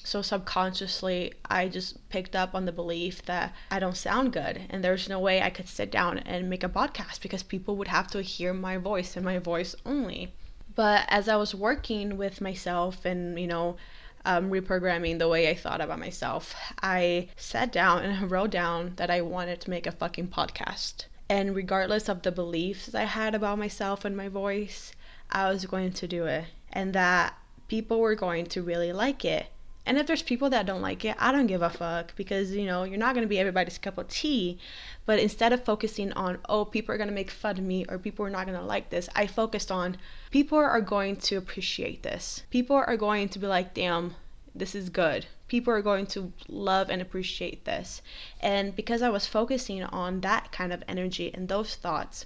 So 0.05 0.21
subconsciously, 0.21 1.33
I 1.49 1.67
just 1.67 2.07
picked 2.09 2.35
up 2.35 2.53
on 2.53 2.65
the 2.65 2.71
belief 2.71 3.25
that 3.25 3.55
I 3.71 3.79
don't 3.79 3.97
sound 3.97 4.33
good 4.33 4.61
and 4.69 4.83
there's 4.83 5.09
no 5.09 5.19
way 5.19 5.41
I 5.41 5.49
could 5.49 5.67
sit 5.67 5.89
down 5.89 6.19
and 6.19 6.47
make 6.47 6.63
a 6.63 6.69
podcast 6.69 7.23
because 7.23 7.41
people 7.41 7.75
would 7.77 7.87
have 7.87 8.05
to 8.11 8.21
hear 8.21 8.53
my 8.53 8.77
voice 8.77 9.15
and 9.15 9.25
my 9.25 9.39
voice 9.39 9.73
only. 9.83 10.31
But 10.75 11.05
as 11.07 11.27
I 11.27 11.37
was 11.37 11.55
working 11.55 12.17
with 12.17 12.39
myself 12.39 13.03
and, 13.03 13.39
you 13.39 13.47
know, 13.47 13.77
um, 14.25 14.51
reprogramming 14.51 15.17
the 15.17 15.27
way 15.27 15.49
I 15.49 15.55
thought 15.55 15.81
about 15.81 15.97
myself, 15.97 16.53
I 16.83 17.29
sat 17.35 17.71
down 17.71 18.03
and 18.03 18.29
wrote 18.29 18.51
down 18.51 18.93
that 18.97 19.09
I 19.09 19.21
wanted 19.21 19.59
to 19.61 19.71
make 19.71 19.87
a 19.87 19.91
fucking 19.91 20.27
podcast. 20.27 21.05
And 21.29 21.55
regardless 21.55 22.09
of 22.09 22.21
the 22.21 22.31
beliefs 22.31 22.93
I 22.93 23.05
had 23.05 23.33
about 23.33 23.57
myself 23.57 24.05
and 24.05 24.15
my 24.15 24.27
voice, 24.27 24.93
I 25.31 25.49
was 25.49 25.65
going 25.65 25.93
to 25.93 26.07
do 26.07 26.25
it. 26.25 26.45
And 26.71 26.93
that 26.93 27.33
people 27.67 27.99
were 27.99 28.13
going 28.13 28.45
to 28.47 28.61
really 28.61 28.93
like 28.93 29.25
it. 29.25 29.47
And 29.85 29.97
if 29.97 30.07
there's 30.07 30.23
people 30.23 30.49
that 30.49 30.65
don't 30.65 30.81
like 30.81 31.05
it, 31.05 31.15
I 31.19 31.31
don't 31.31 31.45
give 31.45 31.61
a 31.61 31.69
fuck 31.69 32.15
because, 32.15 32.55
you 32.55 32.65
know, 32.65 32.83
you're 32.83 32.97
not 32.97 33.13
going 33.13 33.25
to 33.25 33.29
be 33.29 33.39
everybody's 33.39 33.77
cup 33.77 33.97
of 33.97 34.07
tea. 34.07 34.57
But 35.05 35.19
instead 35.19 35.53
of 35.53 35.63
focusing 35.63 36.11
on, 36.13 36.39
oh, 36.49 36.65
people 36.65 36.95
are 36.95 36.97
going 36.97 37.09
to 37.09 37.13
make 37.13 37.29
fun 37.29 37.59
of 37.59 37.63
me 37.63 37.85
or 37.87 37.99
people 37.99 38.25
are 38.25 38.31
not 38.31 38.47
going 38.47 38.57
to 38.57 38.65
like 38.65 38.89
this, 38.89 39.07
I 39.15 39.27
focused 39.27 39.71
on 39.71 39.97
people 40.31 40.57
are 40.57 40.81
going 40.81 41.17
to 41.17 41.35
appreciate 41.35 42.01
this. 42.01 42.43
People 42.49 42.75
are 42.75 42.97
going 42.97 43.29
to 43.29 43.39
be 43.39 43.45
like, 43.45 43.75
damn, 43.75 44.15
this 44.55 44.73
is 44.73 44.89
good. 44.89 45.27
People 45.47 45.73
are 45.73 45.81
going 45.81 46.07
to 46.07 46.33
love 46.47 46.89
and 46.89 47.01
appreciate 47.01 47.65
this. 47.65 48.01
And 48.41 48.75
because 48.75 49.03
I 49.03 49.09
was 49.09 49.27
focusing 49.27 49.83
on 49.83 50.21
that 50.21 50.51
kind 50.51 50.74
of 50.74 50.83
energy 50.88 51.31
and 51.33 51.48
those 51.48 51.75
thoughts, 51.75 52.25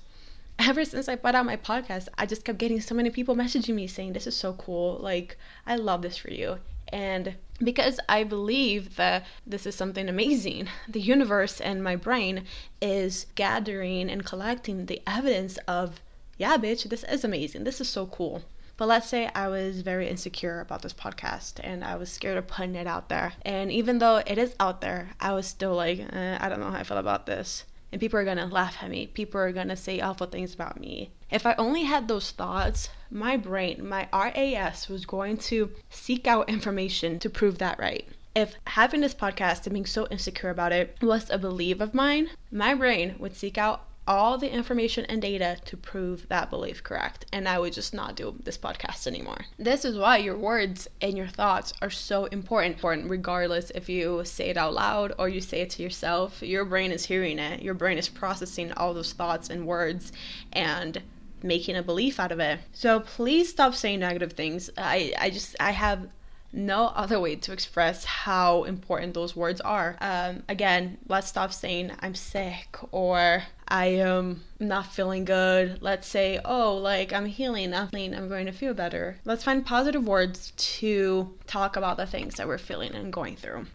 ever 0.60 0.86
since 0.86 1.10
I 1.10 1.16
put 1.16 1.36
out 1.36 1.46
my 1.46 1.58
podcast, 1.58 2.08
I 2.18 2.26
just 2.26 2.46
kept 2.46 2.60
getting 2.60 2.80
so 2.80 2.96
many 2.96 3.10
people 3.10 3.36
messaging 3.44 3.76
me 3.76 3.88
saying, 3.88 4.14
This 4.14 4.28
is 4.28 4.36
so 4.36 4.54
cool. 4.54 4.98
Like, 5.02 5.38
I 5.66 5.76
love 5.76 6.02
this 6.02 6.18
for 6.18 6.32
you. 6.32 6.60
And 6.92 7.36
because 7.64 8.00
I 8.10 8.24
believe 8.24 8.96
that 8.96 9.26
this 9.46 9.66
is 9.66 9.76
something 9.76 10.10
amazing, 10.10 10.68
the 10.88 11.02
universe 11.02 11.60
and 11.62 11.84
my 11.84 11.96
brain 11.96 12.46
is 12.82 13.26
gathering 13.36 14.10
and 14.10 14.26
collecting 14.26 14.86
the 14.86 15.02
evidence 15.06 15.58
of, 15.68 16.02
yeah, 16.38 16.58
bitch, 16.58 16.90
this 16.90 17.04
is 17.04 17.24
amazing. 17.24 17.64
This 17.64 17.82
is 17.82 17.90
so 17.90 18.08
cool. 18.08 18.44
But 18.78 18.88
let's 18.88 19.10
say 19.10 19.30
I 19.36 19.50
was 19.50 19.82
very 19.82 20.08
insecure 20.08 20.62
about 20.62 20.82
this 20.82 20.94
podcast 20.94 21.60
and 21.62 21.84
I 21.84 21.98
was 21.98 22.10
scared 22.10 22.38
of 22.38 22.48
putting 22.48 22.76
it 22.76 22.88
out 22.88 23.10
there. 23.10 23.34
And 23.42 23.72
even 23.72 24.00
though 24.00 24.24
it 24.26 24.38
is 24.38 24.56
out 24.60 24.80
there, 24.80 25.10
I 25.20 25.34
was 25.34 25.48
still 25.48 25.76
like, 25.76 26.00
eh, 26.00 26.38
I 26.40 26.48
don't 26.48 26.62
know 26.62 26.72
how 26.72 26.78
I 26.78 26.84
feel 26.84 26.98
about 26.98 27.26
this 27.26 27.66
and 27.92 28.00
people 28.00 28.20
are 28.20 28.26
gonna 28.26 28.46
laugh 28.46 28.78
at 28.82 28.90
me. 28.90 29.08
People 29.08 29.42
are 29.42 29.52
gonna 29.52 29.76
say 29.76 30.00
awful 30.00 30.28
things 30.28 30.54
about 30.54 30.80
me. 30.80 31.12
If 31.30 31.46
I 31.46 31.56
only 31.58 31.84
had 31.84 32.08
those 32.08 32.32
thoughts, 32.32 32.90
my 33.12 33.38
brain, 33.38 33.88
my 33.88 34.08
RAS, 34.14 34.88
was 34.88 35.06
going 35.06 35.38
to 35.38 35.72
seek 35.90 36.28
out 36.28 36.50
information 36.50 37.20
to 37.20 37.30
prove 37.30 37.58
that 37.58 37.80
right. 37.80 38.08
If 38.36 38.56
having 38.68 39.02
this 39.02 39.16
podcast 39.16 39.66
and 39.66 39.74
being 39.74 39.86
so 39.86 40.08
insecure 40.12 40.50
about 40.50 40.72
it 40.72 40.96
was 41.02 41.30
a 41.30 41.38
belief 41.38 41.82
of 41.82 41.94
mine, 41.94 42.30
my 42.52 42.74
brain 42.74 43.16
would 43.20 43.36
seek 43.36 43.58
out 43.58 43.86
all 44.10 44.40
the 44.40 44.52
information 44.52 45.06
and 45.06 45.22
data 45.22 45.56
to 45.66 45.78
prove 45.78 46.28
that 46.30 46.50
belief 46.50 46.84
correct, 46.84 47.28
and 47.32 47.48
I 47.48 47.60
would 47.60 47.74
just 47.74 47.94
not 47.94 48.16
do 48.16 48.36
this 48.44 48.58
podcast 48.58 49.06
anymore. 49.06 49.46
This 49.60 49.86
is 49.86 50.00
why 50.00 50.18
your 50.18 50.36
words 50.36 50.88
and 51.00 51.16
your 51.16 51.28
thoughts 51.28 51.74
are 51.84 51.92
so 51.92 52.26
important, 52.26 52.74
important 52.74 53.10
regardless 53.10 53.70
if 53.76 53.88
you 53.88 54.26
say 54.26 54.50
it 54.50 54.58
out 54.58 54.74
loud 54.74 55.14
or 55.20 55.30
you 55.30 55.40
say 55.40 55.62
it 55.62 55.70
to 55.72 55.84
yourself. 55.84 56.42
Your 56.42 56.66
brain 56.66 56.92
is 56.92 57.06
hearing 57.06 57.38
it, 57.38 57.62
your 57.62 57.76
brain 57.76 58.00
is 58.00 58.10
processing 58.10 58.72
all 58.72 58.96
those 58.96 59.14
thoughts 59.14 59.52
and 59.52 59.68
words 59.68 60.12
and 60.54 61.02
making 61.44 61.76
a 61.76 61.84
belief 61.84 62.20
out 62.20 62.32
of 62.32 62.40
it. 62.40 62.60
So 62.74 63.02
please 63.02 63.48
stop 63.48 63.76
saying 63.76 64.00
negative 64.00 64.34
things. 64.34 64.72
I, 64.76 65.14
I 65.20 65.30
just 65.30 65.56
I 65.60 65.72
have 65.72 66.10
no 66.52 66.88
other 66.88 67.20
way 67.20 67.36
to 67.36 67.54
express 67.54 68.06
how 68.06 68.64
important 68.64 69.14
those 69.14 69.36
words 69.36 69.62
are. 69.62 69.96
Um, 70.02 70.44
again, 70.50 70.98
let's 71.08 71.28
stop 71.28 71.54
saying 71.54 71.92
I'm 72.00 72.16
sick 72.16 72.78
or 72.92 73.44
I 73.68 73.86
am 73.86 74.44
not 74.60 74.88
feeling 74.88 75.26
good. 75.26 75.82
Let's 75.82 76.08
say, 76.08 76.40
oh, 76.44 76.76
like 76.76 77.14
I'm 77.14 77.28
healing, 77.28 77.74
I'm 77.74 77.90
healing, 77.90 78.16
I'm 78.16 78.30
going 78.30 78.48
to 78.48 78.52
feel 78.52 78.74
better. 78.74 79.18
Let's 79.26 79.44
find 79.44 79.66
positive 79.66 80.08
words 80.08 80.52
to 80.58 81.36
talk 81.46 81.76
about 81.76 81.98
the 81.98 82.08
things 82.08 82.36
that 82.36 82.48
we're 82.48 82.58
feeling 82.58 82.96
and 82.96 83.14
going 83.14 83.36
through. 83.36 83.68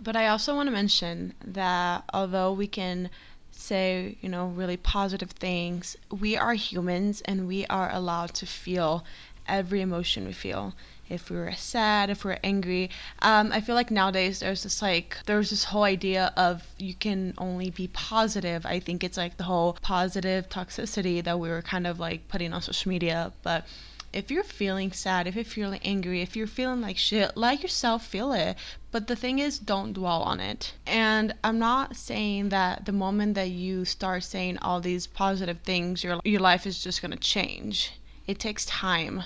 But 0.00 0.16
I 0.16 0.28
also 0.28 0.56
want 0.56 0.66
to 0.66 0.72
mention 0.72 1.34
that 1.44 2.04
although 2.12 2.52
we 2.52 2.66
can 2.66 3.10
say, 3.52 4.16
you 4.22 4.28
know, 4.28 4.46
really 4.46 4.78
positive 4.78 5.30
things, 5.32 5.96
we 6.10 6.36
are 6.36 6.54
humans 6.54 7.20
and 7.26 7.46
we 7.46 7.66
are 7.66 7.90
allowed 7.92 8.34
to 8.34 8.46
feel 8.46 9.04
every 9.46 9.80
emotion 9.82 10.26
we 10.26 10.32
feel 10.32 10.74
if 11.10 11.28
we 11.28 11.36
were 11.36 11.52
sad, 11.52 12.08
if 12.08 12.24
we 12.24 12.32
are 12.32 12.38
angry. 12.44 12.88
Um, 13.20 13.52
I 13.52 13.60
feel 13.60 13.74
like 13.74 13.90
nowadays 13.90 14.40
there's 14.40 14.62
this 14.62 14.80
like 14.80 15.18
there's 15.26 15.50
this 15.50 15.64
whole 15.64 15.82
idea 15.82 16.32
of 16.36 16.66
you 16.78 16.94
can 16.94 17.34
only 17.36 17.70
be 17.70 17.88
positive. 17.88 18.64
I 18.64 18.78
think 18.78 19.02
it's 19.02 19.16
like 19.16 19.36
the 19.36 19.44
whole 19.44 19.76
positive 19.82 20.48
toxicity 20.48 21.22
that 21.24 21.38
we 21.38 21.48
were 21.48 21.62
kind 21.62 21.86
of 21.86 21.98
like 21.98 22.28
putting 22.28 22.52
on 22.52 22.62
social 22.62 22.88
media, 22.88 23.32
but 23.42 23.66
if 24.12 24.30
you're 24.30 24.42
feeling 24.42 24.90
sad, 24.90 25.26
if 25.26 25.36
you're 25.36 25.44
feeling 25.44 25.80
angry, 25.84 26.20
if 26.20 26.34
you're 26.34 26.46
feeling 26.46 26.80
like 26.80 26.98
shit, 26.98 27.36
let 27.36 27.62
yourself 27.62 28.04
feel 28.04 28.32
it. 28.32 28.56
But 28.90 29.06
the 29.06 29.14
thing 29.14 29.38
is, 29.38 29.58
don't 29.58 29.92
dwell 29.92 30.22
on 30.22 30.40
it. 30.40 30.74
And 30.86 31.32
I'm 31.44 31.60
not 31.60 31.94
saying 31.94 32.48
that 32.48 32.86
the 32.86 32.92
moment 32.92 33.34
that 33.34 33.50
you 33.50 33.84
start 33.84 34.24
saying 34.24 34.58
all 34.58 34.80
these 34.80 35.06
positive 35.06 35.60
things, 35.60 36.02
your 36.02 36.20
your 36.24 36.40
life 36.40 36.66
is 36.66 36.82
just 36.82 37.02
gonna 37.02 37.16
change. 37.16 37.92
It 38.26 38.38
takes 38.38 38.64
time 38.66 39.24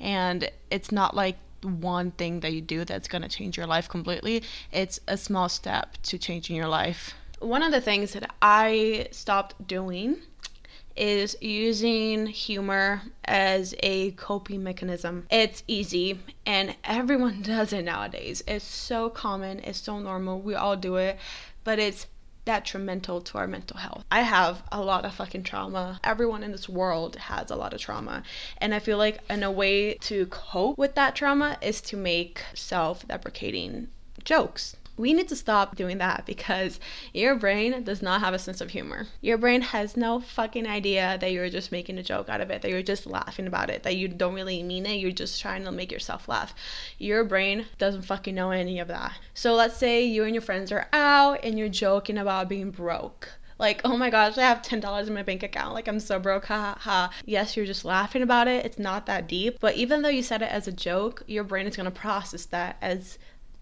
and 0.00 0.50
it's 0.70 0.90
not 0.90 1.14
like 1.14 1.36
one 1.62 2.10
thing 2.12 2.40
that 2.40 2.52
you 2.52 2.60
do 2.60 2.84
that's 2.84 3.08
going 3.08 3.22
to 3.22 3.28
change 3.28 3.56
your 3.56 3.66
life 3.66 3.88
completely. 3.88 4.42
It's 4.72 4.98
a 5.06 5.16
small 5.16 5.48
step 5.48 5.96
to 6.04 6.18
changing 6.18 6.56
your 6.56 6.68
life. 6.68 7.14
One 7.40 7.62
of 7.62 7.72
the 7.72 7.80
things 7.80 8.12
that 8.12 8.30
I 8.42 9.08
stopped 9.12 9.66
doing 9.66 10.16
is 10.96 11.36
using 11.40 12.26
humor 12.26 13.02
as 13.24 13.74
a 13.82 14.10
coping 14.12 14.62
mechanism. 14.62 15.26
It's 15.30 15.62
easy 15.66 16.18
and 16.44 16.74
everyone 16.84 17.42
does 17.42 17.72
it 17.72 17.84
nowadays. 17.84 18.42
It's 18.46 18.64
so 18.64 19.08
common, 19.08 19.60
it's 19.60 19.80
so 19.80 19.98
normal. 19.98 20.40
We 20.40 20.54
all 20.54 20.76
do 20.76 20.96
it, 20.96 21.18
but 21.64 21.78
it's 21.78 22.06
detrimental 22.44 23.20
to 23.20 23.38
our 23.38 23.46
mental 23.46 23.76
health. 23.76 24.04
I 24.10 24.22
have 24.22 24.62
a 24.72 24.82
lot 24.82 25.04
of 25.04 25.14
fucking 25.14 25.44
trauma. 25.44 26.00
Everyone 26.04 26.42
in 26.42 26.52
this 26.52 26.68
world 26.68 27.16
has 27.16 27.50
a 27.50 27.56
lot 27.56 27.72
of 27.72 27.80
trauma. 27.80 28.22
And 28.58 28.74
I 28.74 28.78
feel 28.78 28.98
like 28.98 29.20
in 29.28 29.42
a 29.42 29.50
way 29.50 29.94
to 29.94 30.26
cope 30.26 30.78
with 30.78 30.94
that 30.94 31.14
trauma 31.14 31.58
is 31.60 31.80
to 31.82 31.96
make 31.96 32.42
self-deprecating 32.54 33.88
jokes 34.24 34.76
we 34.96 35.12
need 35.12 35.28
to 35.28 35.36
stop 35.36 35.76
doing 35.76 35.98
that 35.98 36.24
because 36.26 36.78
your 37.12 37.34
brain 37.34 37.82
does 37.84 38.02
not 38.02 38.20
have 38.20 38.34
a 38.34 38.38
sense 38.38 38.60
of 38.60 38.70
humor. 38.70 39.06
Your 39.20 39.38
brain 39.38 39.62
has 39.62 39.96
no 39.96 40.20
fucking 40.20 40.66
idea 40.66 41.16
that 41.20 41.32
you're 41.32 41.48
just 41.48 41.72
making 41.72 41.98
a 41.98 42.02
joke 42.02 42.28
out 42.28 42.40
of 42.40 42.50
it, 42.50 42.62
that 42.62 42.70
you're 42.70 42.82
just 42.82 43.06
laughing 43.06 43.46
about 43.46 43.70
it, 43.70 43.82
that 43.82 43.96
you 43.96 44.08
don't 44.08 44.34
really 44.34 44.62
mean 44.62 44.86
it, 44.86 44.96
you're 44.96 45.10
just 45.10 45.40
trying 45.40 45.64
to 45.64 45.72
make 45.72 45.90
yourself 45.90 46.28
laugh. 46.28 46.54
Your 46.98 47.24
brain 47.24 47.66
doesn't 47.78 48.02
fucking 48.02 48.34
know 48.34 48.50
any 48.50 48.78
of 48.78 48.88
that. 48.88 49.12
So 49.34 49.54
let's 49.54 49.76
say 49.76 50.04
you 50.04 50.24
and 50.24 50.34
your 50.34 50.42
friends 50.42 50.72
are 50.72 50.88
out 50.92 51.40
and 51.44 51.58
you're 51.58 51.68
joking 51.68 52.18
about 52.18 52.48
being 52.48 52.70
broke 52.70 53.28
like, 53.60 53.82
oh 53.84 53.96
my 53.98 54.08
gosh, 54.08 54.38
I 54.38 54.42
have 54.42 54.62
$10 54.62 55.06
in 55.06 55.12
my 55.12 55.22
bank 55.22 55.42
account. 55.42 55.74
Like, 55.74 55.86
I'm 55.86 56.00
so 56.00 56.18
broke. 56.18 56.46
Ha 56.46 56.56
ha. 56.56 56.78
ha. 56.80 57.12
Yes, 57.26 57.56
you're 57.56 57.66
just 57.66 57.84
laughing 57.84 58.22
about 58.22 58.48
it. 58.48 58.64
It's 58.64 58.78
not 58.78 59.04
that 59.04 59.28
deep. 59.28 59.58
But 59.60 59.76
even 59.76 60.00
though 60.00 60.08
you 60.08 60.22
said 60.22 60.40
it 60.40 60.50
as 60.50 60.66
a 60.66 60.72
joke, 60.72 61.22
your 61.26 61.44
brain 61.44 61.66
is 61.66 61.76
going 61.76 61.84
to 61.84 61.90
process 61.90 62.46
that 62.46 62.78
as 62.80 63.18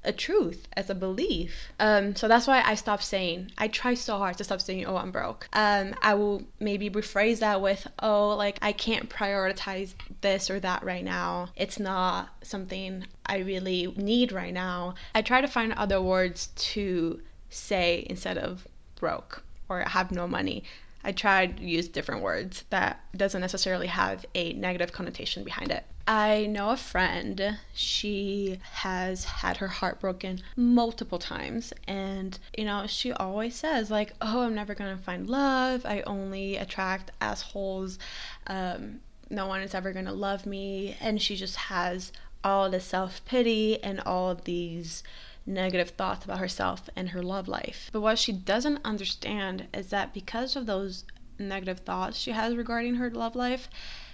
a 0.08 0.12
truth, 0.12 0.66
as 0.76 0.90
a 0.90 0.94
belief. 0.94 1.54
Um, 1.78 2.16
so 2.16 2.26
that's 2.26 2.46
why 2.46 2.62
I 2.64 2.74
stopped 2.74 3.04
saying, 3.04 3.52
I 3.58 3.68
try 3.68 3.94
so 3.94 4.16
hard 4.18 4.38
to 4.38 4.44
stop 4.44 4.60
saying, 4.60 4.86
oh, 4.86 4.96
I'm 4.96 5.12
broke. 5.12 5.48
Um, 5.52 5.94
I 6.02 6.14
will 6.14 6.42
maybe 6.58 6.88
rephrase 6.90 7.40
that 7.40 7.60
with, 7.60 7.86
oh, 8.00 8.30
like, 8.30 8.58
I 8.62 8.72
can't 8.72 9.08
prioritize 9.10 9.94
this 10.22 10.50
or 10.50 10.58
that 10.60 10.82
right 10.82 11.04
now. 11.04 11.50
It's 11.54 11.78
not 11.78 12.30
something 12.42 13.06
I 13.26 13.38
really 13.38 13.92
need 13.96 14.32
right 14.32 14.54
now. 14.54 14.94
I 15.14 15.22
try 15.22 15.40
to 15.42 15.46
find 15.46 15.72
other 15.74 16.00
words 16.00 16.48
to 16.72 17.20
say 17.50 18.06
instead 18.08 18.38
of 18.38 18.66
broke 18.96 19.42
or 19.68 19.80
have 19.80 20.10
no 20.10 20.26
money. 20.26 20.64
I 21.04 21.12
tried 21.12 21.58
to 21.58 21.64
use 21.64 21.88
different 21.88 22.22
words 22.22 22.64
that 22.70 23.00
doesn't 23.16 23.40
necessarily 23.40 23.86
have 23.86 24.26
a 24.34 24.52
negative 24.54 24.92
connotation 24.92 25.44
behind 25.44 25.70
it. 25.70 25.84
I 26.08 26.46
know 26.46 26.70
a 26.70 26.76
friend, 26.78 27.58
she 27.74 28.58
has 28.72 29.24
had 29.24 29.58
her 29.58 29.68
heart 29.68 30.00
broken 30.00 30.40
multiple 30.56 31.18
times. 31.18 31.74
And, 31.86 32.38
you 32.56 32.64
know, 32.64 32.86
she 32.86 33.12
always 33.12 33.54
says, 33.56 33.90
like, 33.90 34.14
oh, 34.22 34.40
I'm 34.40 34.54
never 34.54 34.74
going 34.74 34.96
to 34.96 35.02
find 35.02 35.28
love. 35.28 35.84
I 35.84 36.00
only 36.02 36.56
attract 36.56 37.10
assholes. 37.20 37.98
Um, 38.46 39.00
no 39.28 39.46
one 39.46 39.60
is 39.60 39.74
ever 39.74 39.92
going 39.92 40.06
to 40.06 40.12
love 40.12 40.46
me. 40.46 40.96
And 40.98 41.20
she 41.20 41.36
just 41.36 41.56
has 41.56 42.10
all 42.42 42.70
this 42.70 42.86
self 42.86 43.22
pity 43.26 43.82
and 43.82 44.00
all 44.00 44.34
these 44.34 45.02
negative 45.48 45.90
thoughts 45.90 46.24
about 46.24 46.38
herself 46.38 46.88
and 46.94 47.10
her 47.10 47.22
love 47.22 47.48
life. 47.48 47.90
But 47.92 48.02
what 48.02 48.18
she 48.18 48.32
doesn't 48.32 48.80
understand 48.84 49.66
is 49.74 49.88
that 49.90 50.14
because 50.14 50.54
of 50.54 50.66
those 50.66 51.04
negative 51.38 51.80
thoughts 51.80 52.18
she 52.18 52.32
has 52.32 52.56
regarding 52.56 52.96
her 52.96 53.10
love 53.10 53.34
life, 53.34 53.68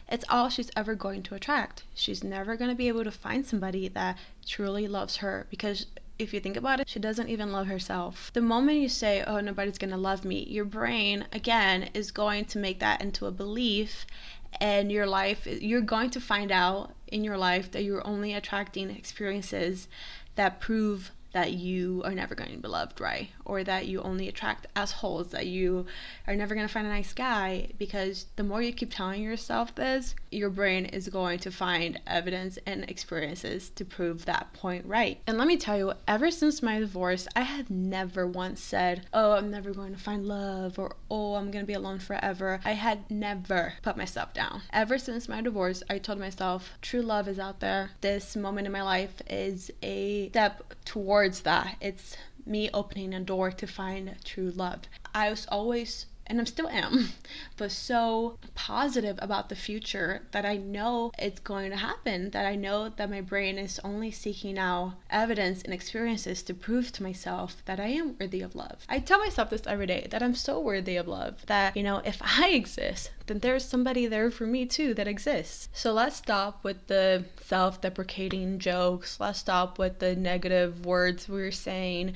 it's 0.09 0.25
all 0.29 0.49
she's 0.49 0.71
ever 0.77 0.95
going 0.95 1.23
to 1.25 1.35
attract. 1.35 1.85
She's 1.95 2.23
never 2.23 2.57
going 2.57 2.71
to 2.71 2.77
be 2.77 2.89
able 2.89 3.05
to 3.05 3.11
find 3.11 3.45
somebody 3.45 3.89
that 3.89 4.19
truly 4.47 4.87
loves 4.87 5.17
her 5.17 5.47
because 5.51 5.87
if 6.19 6.33
you 6.33 6.39
think 6.39 6.57
about 6.57 6.79
it, 6.79 6.89
she 6.89 7.01
doesn't 7.01 7.29
even 7.29 7.51
love 7.51 7.67
herself. 7.67 8.31
The 8.35 8.41
moment 8.41 8.79
you 8.79 8.89
say, 8.89 9.25
Oh, 9.27 9.41
nobody's 9.41 9.79
gonna 9.79 9.97
love 9.97 10.25
me, 10.25 10.45
your 10.45 10.65
brain, 10.65 11.27
again, 11.33 11.91
is 11.93 12.13
going 12.13 12.45
to 12.47 12.59
make 12.59 12.79
that 12.79 13.01
into 13.03 13.27
a 13.27 13.33
belief, 13.33 14.07
and 14.61 14.93
your 14.93 15.07
life, 15.07 15.47
you're 15.47 15.81
going 15.81 16.11
to 16.11 16.21
find 16.21 16.53
out 16.53 16.95
in 17.09 17.25
your 17.25 17.37
life 17.37 17.71
that 17.73 17.83
you're 17.83 18.07
only 18.07 18.35
attracting 18.35 18.91
experiences 18.91 19.89
that 20.37 20.61
prove 20.61 21.11
that 21.35 21.53
you 21.53 22.01
are 22.05 22.15
never 22.15 22.35
going 22.35 22.53
to 22.53 22.59
be 22.59 22.69
loved 22.69 23.01
right? 23.01 23.29
Or 23.45 23.63
that 23.65 23.87
you 23.87 24.01
only 24.01 24.29
attract 24.29 24.67
assholes 24.77 25.33
that 25.33 25.47
you 25.47 25.87
are 26.27 26.37
never 26.37 26.55
going 26.55 26.67
to 26.67 26.73
find 26.73 26.87
a 26.87 26.91
nice 26.91 27.13
guy 27.13 27.69
because 27.77 28.27
the 28.37 28.45
more 28.45 28.63
you 28.63 28.73
keep 28.73 28.95
telling 28.95 29.23
yourself 29.23 29.75
this 29.75 30.15
your 30.31 30.49
brain 30.51 30.87
is 30.87 31.09
going 31.09 31.39
to 31.41 31.51
find 31.51 32.01
evidence 32.07 32.59
and 32.67 32.85
experiences 32.89 33.71
to 33.71 33.85
prove 33.85 34.25
that 34.25 34.53
point 34.53 34.87
right. 34.87 35.21
And 35.27 35.37
let 35.37 35.49
me 35.49 35.57
tell 35.57 35.77
you 35.77 35.93
ever 36.09 36.31
since 36.31 36.63
my 36.63 36.79
divorce 36.79 37.27
i 37.37 37.43
had 37.43 37.69
never 37.69 38.27
once 38.27 38.61
said 38.61 39.07
oh 39.13 39.33
i'm 39.33 39.51
never 39.51 39.73
going 39.73 39.93
to 39.93 40.01
find 40.01 40.27
love 40.27 40.79
or 40.79 40.97
oh 41.11 41.35
i'm 41.35 41.51
going 41.51 41.65
to 41.65 41.67
be 41.67 41.75
alone 41.75 41.99
forever. 41.99 42.61
I 42.65 42.73
had 42.73 43.11
never 43.11 43.75
put 43.83 43.97
myself 43.97 44.33
down. 44.33 44.63
Ever 44.73 44.99
since 44.99 45.29
my 45.29 45.41
divorce 45.41 45.83
i 45.91 45.99
told 45.99 46.19
myself 46.21 46.71
true 46.81 47.03
love 47.03 47.27
is 47.29 47.39
out 47.39 47.61
there. 47.61 47.91
This 48.01 48.37
moment 48.37 48.67
in 48.67 48.73
my 48.73 48.83
life 48.83 49.21
is 49.29 49.71
a 49.83 50.29
step 50.31 50.75
towards 50.85 51.24
towards 51.25 51.41
that. 51.41 51.79
It's 51.81 52.19
me 52.45 52.69
opening 52.75 53.15
a 53.15 53.21
door 53.21 53.51
to 53.51 53.67
find 53.67 54.15
true 54.25 54.51
love. 54.51 54.81
I 55.15 55.31
was 55.31 55.47
always 55.51 56.05
and 56.27 56.41
I 56.41 56.45
still 56.45 56.69
am, 56.69 57.09
but 57.57 57.71
so 57.71 58.39
positive 58.55 59.19
about 59.21 59.49
the 59.49 59.57
future 59.57 60.23
that 60.33 60.45
I 60.45 60.57
know 60.57 61.13
it's 61.19 61.41
going 61.41 61.71
to 61.71 61.77
happen, 61.77 62.31
that 62.31 62.47
I 62.47 62.57
know 62.57 62.89
that 62.89 63.11
my 63.11 63.21
brain 63.21 63.59
is 63.59 63.81
only 63.85 64.11
seeking 64.11 64.59
out 64.59 64.95
evidence 65.11 65.63
and 65.63 65.73
experiences 65.73 66.43
to 66.45 66.55
prove 66.55 66.93
to 66.93 67.03
myself 67.03 67.63
that 67.67 67.81
I 67.81 67.89
am 67.89 68.17
worthy 68.19 68.41
of 68.41 68.55
love. 68.55 68.85
I 68.89 68.99
tell 68.99 69.19
myself 69.19 69.51
this 69.51 69.67
every 69.67 69.87
day 69.87 70.07
that 70.11 70.23
I'm 70.23 70.35
so 70.35 70.61
worthy 70.61 70.97
of 70.97 71.09
love, 71.09 71.45
that, 71.47 71.77
you 71.77 71.83
know, 71.83 71.99
if 72.05 72.21
I 72.23 72.51
exist, 72.51 73.11
then 73.27 73.39
there's 73.39 73.65
somebody 73.65 74.07
there 74.07 74.31
for 74.31 74.47
me 74.47 74.67
too 74.67 74.95
that 74.95 75.09
exists. 75.09 75.69
So 75.73 75.93
let's 75.93 76.17
stop 76.17 76.63
with 76.63 76.87
the 76.87 77.25
self 77.43 77.81
deprecating 77.81 78.59
jokes, 78.59 79.19
let's 79.21 79.39
stop 79.39 79.79
with 79.79 79.99
the 79.99 80.17
negative 80.17 80.85
words 80.85 81.29
we're 81.29 81.51
saying 81.51 82.15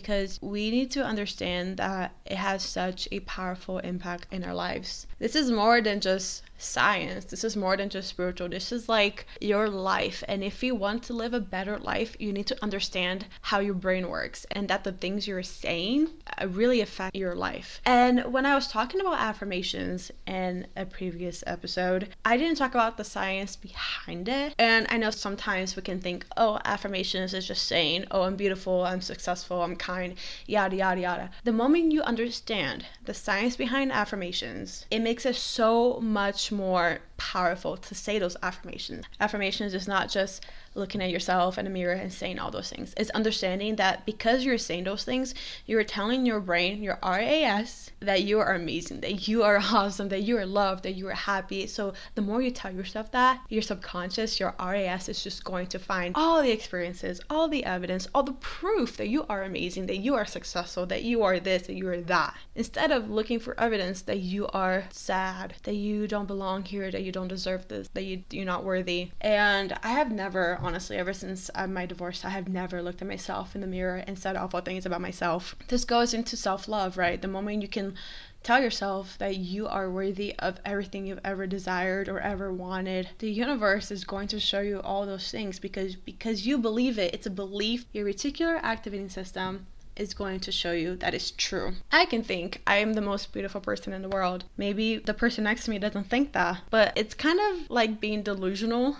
because 0.00 0.38
we 0.42 0.70
need 0.70 0.90
to 0.90 1.02
understand 1.02 1.78
that 1.78 2.12
it 2.26 2.36
has 2.36 2.62
such 2.62 3.08
a 3.10 3.20
powerful 3.20 3.78
impact 3.78 4.26
in 4.30 4.44
our 4.44 4.52
lives. 4.52 5.06
This 5.18 5.34
is 5.34 5.50
more 5.50 5.80
than 5.80 6.00
just 6.00 6.42
science. 6.58 7.24
This 7.26 7.44
is 7.44 7.56
more 7.56 7.76
than 7.76 7.88
just 7.88 8.08
spiritual. 8.08 8.48
This 8.48 8.72
is 8.72 8.88
like 8.88 9.26
your 9.40 9.68
life. 9.68 10.22
And 10.28 10.42
if 10.42 10.62
you 10.62 10.74
want 10.74 11.02
to 11.04 11.12
live 11.12 11.34
a 11.34 11.40
better 11.40 11.78
life, 11.78 12.16
you 12.18 12.32
need 12.32 12.46
to 12.46 12.62
understand 12.62 13.26
how 13.42 13.60
your 13.60 13.74
brain 13.74 14.08
works 14.08 14.46
and 14.50 14.68
that 14.68 14.84
the 14.84 14.92
things 14.92 15.26
you're 15.26 15.42
saying 15.42 16.08
uh, 16.40 16.48
really 16.48 16.80
affect 16.80 17.16
your 17.16 17.34
life. 17.34 17.80
And 17.84 18.32
when 18.32 18.46
I 18.46 18.54
was 18.54 18.68
talking 18.68 19.00
about 19.00 19.18
affirmations 19.18 20.10
in 20.26 20.66
a 20.76 20.86
previous 20.86 21.44
episode, 21.46 22.08
I 22.24 22.36
didn't 22.36 22.56
talk 22.56 22.74
about 22.74 22.96
the 22.96 23.04
science 23.04 23.56
behind 23.56 24.28
it. 24.28 24.54
And 24.58 24.86
I 24.90 24.96
know 24.96 25.10
sometimes 25.10 25.76
we 25.76 25.82
can 25.82 26.00
think, 26.00 26.26
oh, 26.36 26.58
affirmations 26.64 27.34
is 27.34 27.46
just 27.46 27.64
saying, 27.64 28.06
oh, 28.10 28.22
I'm 28.22 28.36
beautiful, 28.36 28.84
I'm 28.84 29.00
successful, 29.00 29.62
I'm 29.62 29.76
kind, 29.76 30.14
yada, 30.46 30.76
yada, 30.76 31.00
yada. 31.00 31.30
The 31.44 31.52
moment 31.52 31.92
you 31.92 32.02
understand 32.02 32.84
the 33.04 33.14
science 33.14 33.56
behind 33.56 33.92
affirmations, 33.92 34.86
it 34.90 35.00
makes 35.00 35.26
it 35.26 35.36
so 35.36 36.00
much 36.00 36.45
more 36.52 36.98
powerful 37.16 37.76
to 37.76 37.94
say 37.94 38.18
those 38.18 38.36
affirmations. 38.42 39.04
Affirmations 39.20 39.74
is 39.74 39.88
not 39.88 40.08
just 40.08 40.44
looking 40.76 41.02
at 41.02 41.10
yourself 41.10 41.58
in 41.58 41.64
the 41.64 41.70
mirror 41.70 41.94
and 41.94 42.12
saying 42.12 42.38
all 42.38 42.50
those 42.50 42.70
things. 42.70 42.94
It's 42.96 43.10
understanding 43.10 43.76
that 43.76 44.06
because 44.06 44.44
you're 44.44 44.58
saying 44.58 44.84
those 44.84 45.04
things, 45.04 45.34
you're 45.66 45.84
telling 45.84 46.26
your 46.26 46.40
brain, 46.40 46.82
your 46.82 46.98
RAS, 47.02 47.90
that 48.00 48.22
you 48.22 48.38
are 48.38 48.54
amazing, 48.54 49.00
that 49.00 49.26
you 49.26 49.42
are 49.42 49.56
awesome, 49.56 50.08
that 50.10 50.22
you 50.22 50.36
are 50.36 50.46
loved, 50.46 50.84
that 50.84 50.94
you 50.94 51.08
are 51.08 51.14
happy. 51.14 51.66
So 51.66 51.94
the 52.14 52.22
more 52.22 52.42
you 52.42 52.50
tell 52.50 52.72
yourself 52.72 53.10
that, 53.12 53.40
your 53.48 53.62
subconscious, 53.62 54.38
your 54.38 54.54
RAS 54.58 55.08
is 55.08 55.22
just 55.22 55.44
going 55.44 55.66
to 55.68 55.78
find 55.78 56.14
all 56.14 56.42
the 56.42 56.50
experiences, 56.50 57.20
all 57.30 57.48
the 57.48 57.64
evidence, 57.64 58.08
all 58.14 58.22
the 58.22 58.32
proof 58.34 58.96
that 58.96 59.08
you 59.08 59.24
are 59.28 59.42
amazing, 59.44 59.86
that 59.86 59.98
you 59.98 60.14
are 60.14 60.26
successful, 60.26 60.86
that 60.86 61.02
you 61.02 61.22
are 61.22 61.40
this, 61.40 61.66
that 61.66 61.74
you 61.74 61.88
are 61.88 62.00
that. 62.02 62.34
Instead 62.54 62.90
of 62.90 63.10
looking 63.10 63.38
for 63.38 63.58
evidence 63.60 64.02
that 64.02 64.20
you 64.20 64.46
are 64.48 64.84
sad, 64.90 65.54
that 65.62 65.74
you 65.74 66.06
don't 66.06 66.26
belong 66.26 66.64
here, 66.64 66.90
that 66.90 67.02
you 67.02 67.12
don't 67.12 67.28
deserve 67.28 67.68
this, 67.68 67.88
that 67.94 68.04
you, 68.04 68.22
you're 68.30 68.44
not 68.44 68.64
worthy. 68.64 69.10
And 69.20 69.76
I 69.82 69.90
have 69.90 70.12
never, 70.12 70.58
honestly, 70.66 70.96
ever 70.96 71.12
since 71.12 71.48
uh, 71.54 71.68
my 71.68 71.86
divorce, 71.86 72.24
I 72.24 72.30
have 72.30 72.48
never 72.48 72.82
looked 72.82 73.00
at 73.00 73.06
myself 73.06 73.54
in 73.54 73.60
the 73.60 73.68
mirror 73.68 74.02
and 74.04 74.18
said 74.18 74.34
awful 74.34 74.60
things 74.60 74.84
about 74.84 75.00
myself. 75.00 75.54
This 75.68 75.84
goes 75.84 76.12
into 76.12 76.36
self 76.36 76.66
love, 76.66 76.98
right? 76.98 77.22
The 77.22 77.28
moment 77.28 77.62
you 77.62 77.68
can 77.68 77.94
tell 78.42 78.60
yourself 78.60 79.16
that 79.18 79.36
you 79.36 79.68
are 79.68 79.88
worthy 79.88 80.34
of 80.40 80.58
everything 80.64 81.06
you've 81.06 81.20
ever 81.24 81.46
desired 81.46 82.08
or 82.08 82.18
ever 82.18 82.52
wanted 82.52 83.08
the 83.18 83.30
universe 83.30 83.90
is 83.90 84.04
going 84.04 84.28
to 84.28 84.38
show 84.38 84.60
you 84.60 84.80
all 84.80 85.04
those 85.04 85.32
things 85.32 85.58
because 85.58 85.96
because 85.96 86.46
you 86.46 86.56
believe 86.56 86.96
it 86.96 87.12
it's 87.12 87.26
a 87.26 87.30
belief 87.30 87.84
your 87.92 88.06
reticular 88.06 88.60
activating 88.62 89.08
system 89.08 89.66
is 89.96 90.14
going 90.14 90.38
to 90.38 90.52
show 90.52 90.72
you 90.72 90.94
that 90.96 91.14
is 91.14 91.30
true. 91.32 91.72
I 91.90 92.04
can 92.04 92.22
think 92.22 92.60
I 92.66 92.76
am 92.76 92.92
the 92.92 93.00
most 93.00 93.32
beautiful 93.32 93.60
person 93.60 93.92
in 93.92 94.02
the 94.02 94.08
world. 94.08 94.44
Maybe 94.56 94.98
the 94.98 95.14
person 95.14 95.44
next 95.44 95.64
to 95.64 95.70
me 95.70 95.78
doesn't 95.78 96.10
think 96.10 96.32
that, 96.32 96.60
but 96.70 96.92
it's 96.96 97.14
kind 97.14 97.40
of 97.40 97.70
like 97.70 97.98
being 97.98 98.22
delusional 98.22 98.98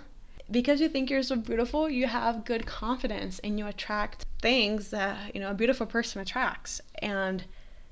because 0.50 0.80
you 0.80 0.88
think 0.88 1.10
you're 1.10 1.22
so 1.22 1.36
beautiful, 1.36 1.88
you 1.88 2.06
have 2.06 2.44
good 2.44 2.66
confidence 2.66 3.38
and 3.40 3.58
you 3.58 3.66
attract 3.66 4.24
things 4.40 4.90
that, 4.90 5.34
you 5.34 5.40
know, 5.40 5.50
a 5.50 5.54
beautiful 5.54 5.86
person 5.86 6.20
attracts. 6.20 6.80
And 7.00 7.44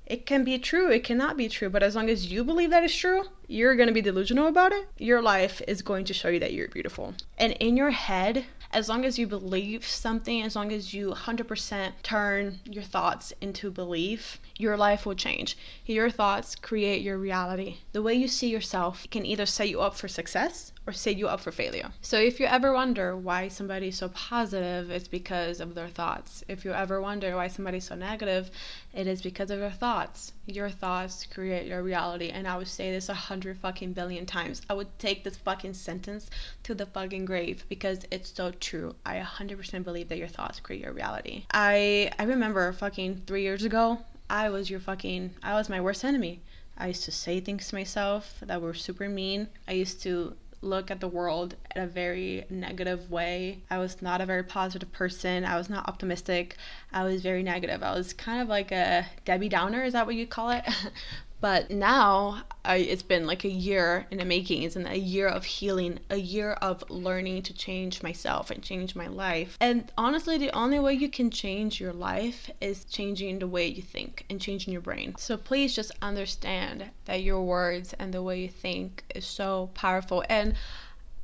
it 0.06 0.26
can 0.26 0.44
be 0.44 0.58
true, 0.58 0.90
it 0.90 1.02
cannot 1.02 1.36
be 1.36 1.48
true, 1.48 1.70
but 1.70 1.82
as 1.82 1.96
long 1.96 2.10
as 2.10 2.30
you 2.30 2.44
believe 2.44 2.70
that 2.70 2.84
is 2.84 2.94
true, 2.94 3.22
you're 3.48 3.74
going 3.74 3.88
to 3.88 3.94
be 3.94 4.02
delusional 4.02 4.48
about 4.48 4.72
it. 4.72 4.86
Your 4.98 5.22
life 5.22 5.62
is 5.66 5.80
going 5.80 6.04
to 6.04 6.14
show 6.14 6.28
you 6.28 6.38
that 6.40 6.52
you're 6.52 6.68
beautiful. 6.68 7.14
And 7.38 7.52
in 7.54 7.74
your 7.76 7.90
head, 7.90 8.44
as 8.70 8.88
long 8.88 9.06
as 9.06 9.18
you 9.18 9.26
believe 9.26 9.86
something, 9.86 10.42
as 10.42 10.56
long 10.56 10.72
as 10.72 10.92
you 10.92 11.10
100% 11.12 11.92
turn 12.02 12.60
your 12.64 12.82
thoughts 12.82 13.32
into 13.40 13.70
belief, 13.70 14.40
your 14.58 14.76
life 14.76 15.06
will 15.06 15.14
change. 15.14 15.56
Your 15.86 16.10
thoughts 16.10 16.54
create 16.54 17.00
your 17.00 17.16
reality. 17.16 17.78
The 17.92 18.02
way 18.02 18.14
you 18.14 18.28
see 18.28 18.50
yourself 18.50 19.06
can 19.10 19.24
either 19.24 19.46
set 19.46 19.70
you 19.70 19.80
up 19.80 19.94
for 19.94 20.08
success 20.08 20.72
or 20.86 20.92
set 20.92 21.16
you 21.16 21.26
up 21.28 21.40
for 21.40 21.50
failure. 21.50 21.90
So 22.02 22.18
if 22.18 22.38
you 22.38 22.46
ever 22.46 22.74
wonder 22.74 23.16
why 23.16 23.48
somebody's 23.48 23.96
so 23.96 24.08
positive, 24.10 24.90
it's 24.90 25.08
because 25.08 25.60
of 25.60 25.74
their 25.74 25.88
thoughts. 25.88 26.44
If 26.46 26.64
you 26.64 26.72
ever 26.72 27.00
wonder 27.00 27.34
why 27.36 27.48
somebody's 27.48 27.84
so 27.84 27.94
negative, 27.94 28.50
it 28.92 29.06
is 29.06 29.22
because 29.22 29.50
of 29.50 29.60
their 29.60 29.70
thoughts. 29.70 30.32
Your 30.46 30.68
thoughts 30.68 31.26
create 31.26 31.66
your 31.66 31.82
reality. 31.82 32.28
And 32.28 32.46
I 32.46 32.58
would 32.58 32.68
say 32.68 32.90
this 32.90 33.08
a 33.08 33.14
hundred 33.14 33.56
fucking 33.58 33.94
billion 33.94 34.26
times. 34.26 34.60
I 34.68 34.74
would 34.74 34.98
take 34.98 35.24
this 35.24 35.36
fucking 35.38 35.72
sentence 35.74 36.28
to 36.64 36.74
the 36.74 36.86
fucking 36.86 37.24
grave 37.24 37.64
because 37.68 38.00
it's 38.10 38.32
so 38.34 38.50
true. 38.50 38.94
I 39.06 39.16
100% 39.20 39.84
believe 39.84 40.08
that 40.08 40.18
your 40.18 40.28
thoughts 40.28 40.60
create 40.60 40.82
your 40.82 40.92
reality. 40.92 41.44
I 41.52 42.10
I 42.18 42.24
remember 42.24 42.72
fucking 42.72 43.22
3 43.26 43.42
years 43.42 43.64
ago, 43.64 43.98
I 44.28 44.50
was 44.50 44.68
your 44.68 44.80
fucking 44.80 45.30
I 45.42 45.54
was 45.54 45.68
my 45.68 45.80
worst 45.80 46.04
enemy. 46.04 46.40
I 46.76 46.88
used 46.88 47.04
to 47.04 47.12
say 47.12 47.38
things 47.38 47.68
to 47.68 47.76
myself 47.76 48.42
that 48.42 48.60
were 48.60 48.74
super 48.74 49.08
mean. 49.08 49.48
I 49.68 49.72
used 49.72 50.02
to 50.02 50.34
look 50.64 50.90
at 50.90 51.00
the 51.00 51.08
world 51.08 51.56
in 51.74 51.82
a 51.82 51.86
very 51.86 52.44
negative 52.50 53.10
way. 53.10 53.62
I 53.70 53.78
was 53.78 54.00
not 54.02 54.20
a 54.20 54.26
very 54.26 54.42
positive 54.42 54.90
person. 54.92 55.44
I 55.44 55.56
was 55.56 55.68
not 55.68 55.88
optimistic. 55.88 56.56
I 56.92 57.04
was 57.04 57.22
very 57.22 57.42
negative. 57.42 57.82
I 57.82 57.92
was 57.94 58.12
kind 58.12 58.40
of 58.40 58.48
like 58.48 58.72
a 58.72 59.06
Debbie 59.24 59.48
Downer, 59.48 59.84
is 59.84 59.92
that 59.92 60.06
what 60.06 60.14
you 60.14 60.26
call 60.26 60.50
it? 60.50 60.64
But 61.44 61.70
now 61.70 62.44
I, 62.64 62.76
it's 62.76 63.02
been 63.02 63.26
like 63.26 63.44
a 63.44 63.50
year 63.50 64.06
in 64.10 64.16
the 64.16 64.24
making. 64.24 64.62
It's 64.62 64.76
been 64.76 64.86
a 64.86 64.94
year 64.94 65.28
of 65.28 65.44
healing, 65.44 65.98
a 66.08 66.16
year 66.16 66.52
of 66.52 66.82
learning 66.88 67.42
to 67.42 67.52
change 67.52 68.02
myself 68.02 68.50
and 68.50 68.62
change 68.62 68.96
my 68.96 69.08
life. 69.08 69.58
And 69.60 69.92
honestly, 69.98 70.38
the 70.38 70.50
only 70.52 70.78
way 70.78 70.94
you 70.94 71.10
can 71.10 71.30
change 71.30 71.82
your 71.82 71.92
life 71.92 72.50
is 72.62 72.86
changing 72.86 73.40
the 73.40 73.46
way 73.46 73.66
you 73.66 73.82
think 73.82 74.24
and 74.30 74.40
changing 74.40 74.72
your 74.72 74.80
brain. 74.80 75.16
So 75.18 75.36
please 75.36 75.74
just 75.74 75.92
understand 76.00 76.86
that 77.04 77.22
your 77.22 77.42
words 77.42 77.92
and 77.98 78.14
the 78.14 78.22
way 78.22 78.40
you 78.40 78.48
think 78.48 79.04
is 79.14 79.26
so 79.26 79.68
powerful. 79.74 80.24
And 80.30 80.54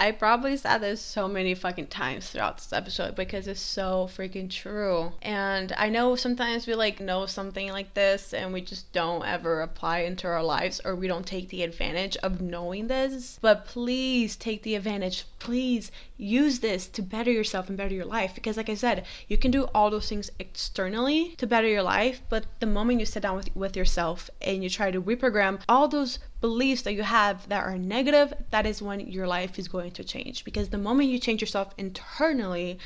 I 0.01 0.13
probably 0.13 0.57
said 0.57 0.79
this 0.79 0.99
so 0.99 1.29
many 1.29 1.55
fucking 1.55 1.89
times 1.89 2.31
throughout 2.31 2.57
this 2.57 2.73
episode 2.73 3.15
because 3.15 3.47
it's 3.47 3.61
so 3.61 4.09
freaking 4.11 4.49
true. 4.49 5.13
And 5.21 5.75
I 5.77 5.91
know 5.91 6.17
sometimes 6.17 6.67
we 6.67 6.75
like 6.75 7.01
know 7.01 7.27
something 7.27 7.71
like 7.71 7.93
this 7.93 8.33
and 8.33 8.51
we 8.51 8.63
just 8.63 8.91
don't 8.95 9.27
ever 9.27 9.61
apply 9.61 9.99
into 9.99 10.27
our 10.27 10.43
lives 10.43 10.81
or 10.87 10.97
we 10.97 11.07
don't 11.07 11.27
take 11.27 11.51
the 11.51 11.63
advantage 11.63 12.17
of 12.23 12.41
knowing 12.41 12.87
this. 12.87 13.39
But 13.43 13.67
please 13.67 14.37
take 14.37 14.63
the 14.63 14.75
advantage. 14.75 15.27
Please 15.39 15.93
use 16.17 16.61
this 16.61 16.89
to 16.89 17.03
better 17.03 17.31
yourself 17.31 17.69
and 17.69 17.77
better 17.77 17.95
your 17.95 18.07
life 18.07 18.35
because 18.35 18.57
like 18.57 18.71
I 18.71 18.77
said, 18.77 19.05
you 19.29 19.37
can 19.37 19.51
do 19.51 19.65
all 19.75 19.91
those 19.91 20.09
things 20.09 20.31
externally 20.39 21.35
to 21.37 21.47
better 21.47 21.69
your 21.69 21.83
life, 21.83 22.23
but 22.31 22.47
the 22.61 22.67
moment 22.67 23.01
you 23.01 23.07
sit 23.07 23.23
down 23.23 23.37
with 23.37 23.55
with 23.55 23.77
yourself 23.77 24.31
and 24.41 24.63
you 24.65 24.71
try 24.71 24.91
to 24.91 25.03
reprogram 25.03 25.61
all 25.69 25.89
those 25.89 26.19
beliefs 26.41 26.83
that 26.83 26.95
you 26.95 27.03
have 27.03 27.49
that 27.49 27.65
are 27.65 27.77
negative, 27.79 28.33
that 28.51 28.67
is 28.67 28.83
when 28.83 29.01
your 29.01 29.27
life 29.27 29.59
is 29.59 29.69
going 29.69 29.93
to 29.93 30.05
change. 30.05 30.45
Because 30.45 30.69
the 30.69 30.79
moment 30.79 31.09
you 31.11 31.19
change 31.19 31.41
yourself 31.41 31.75
internally, 31.79 32.79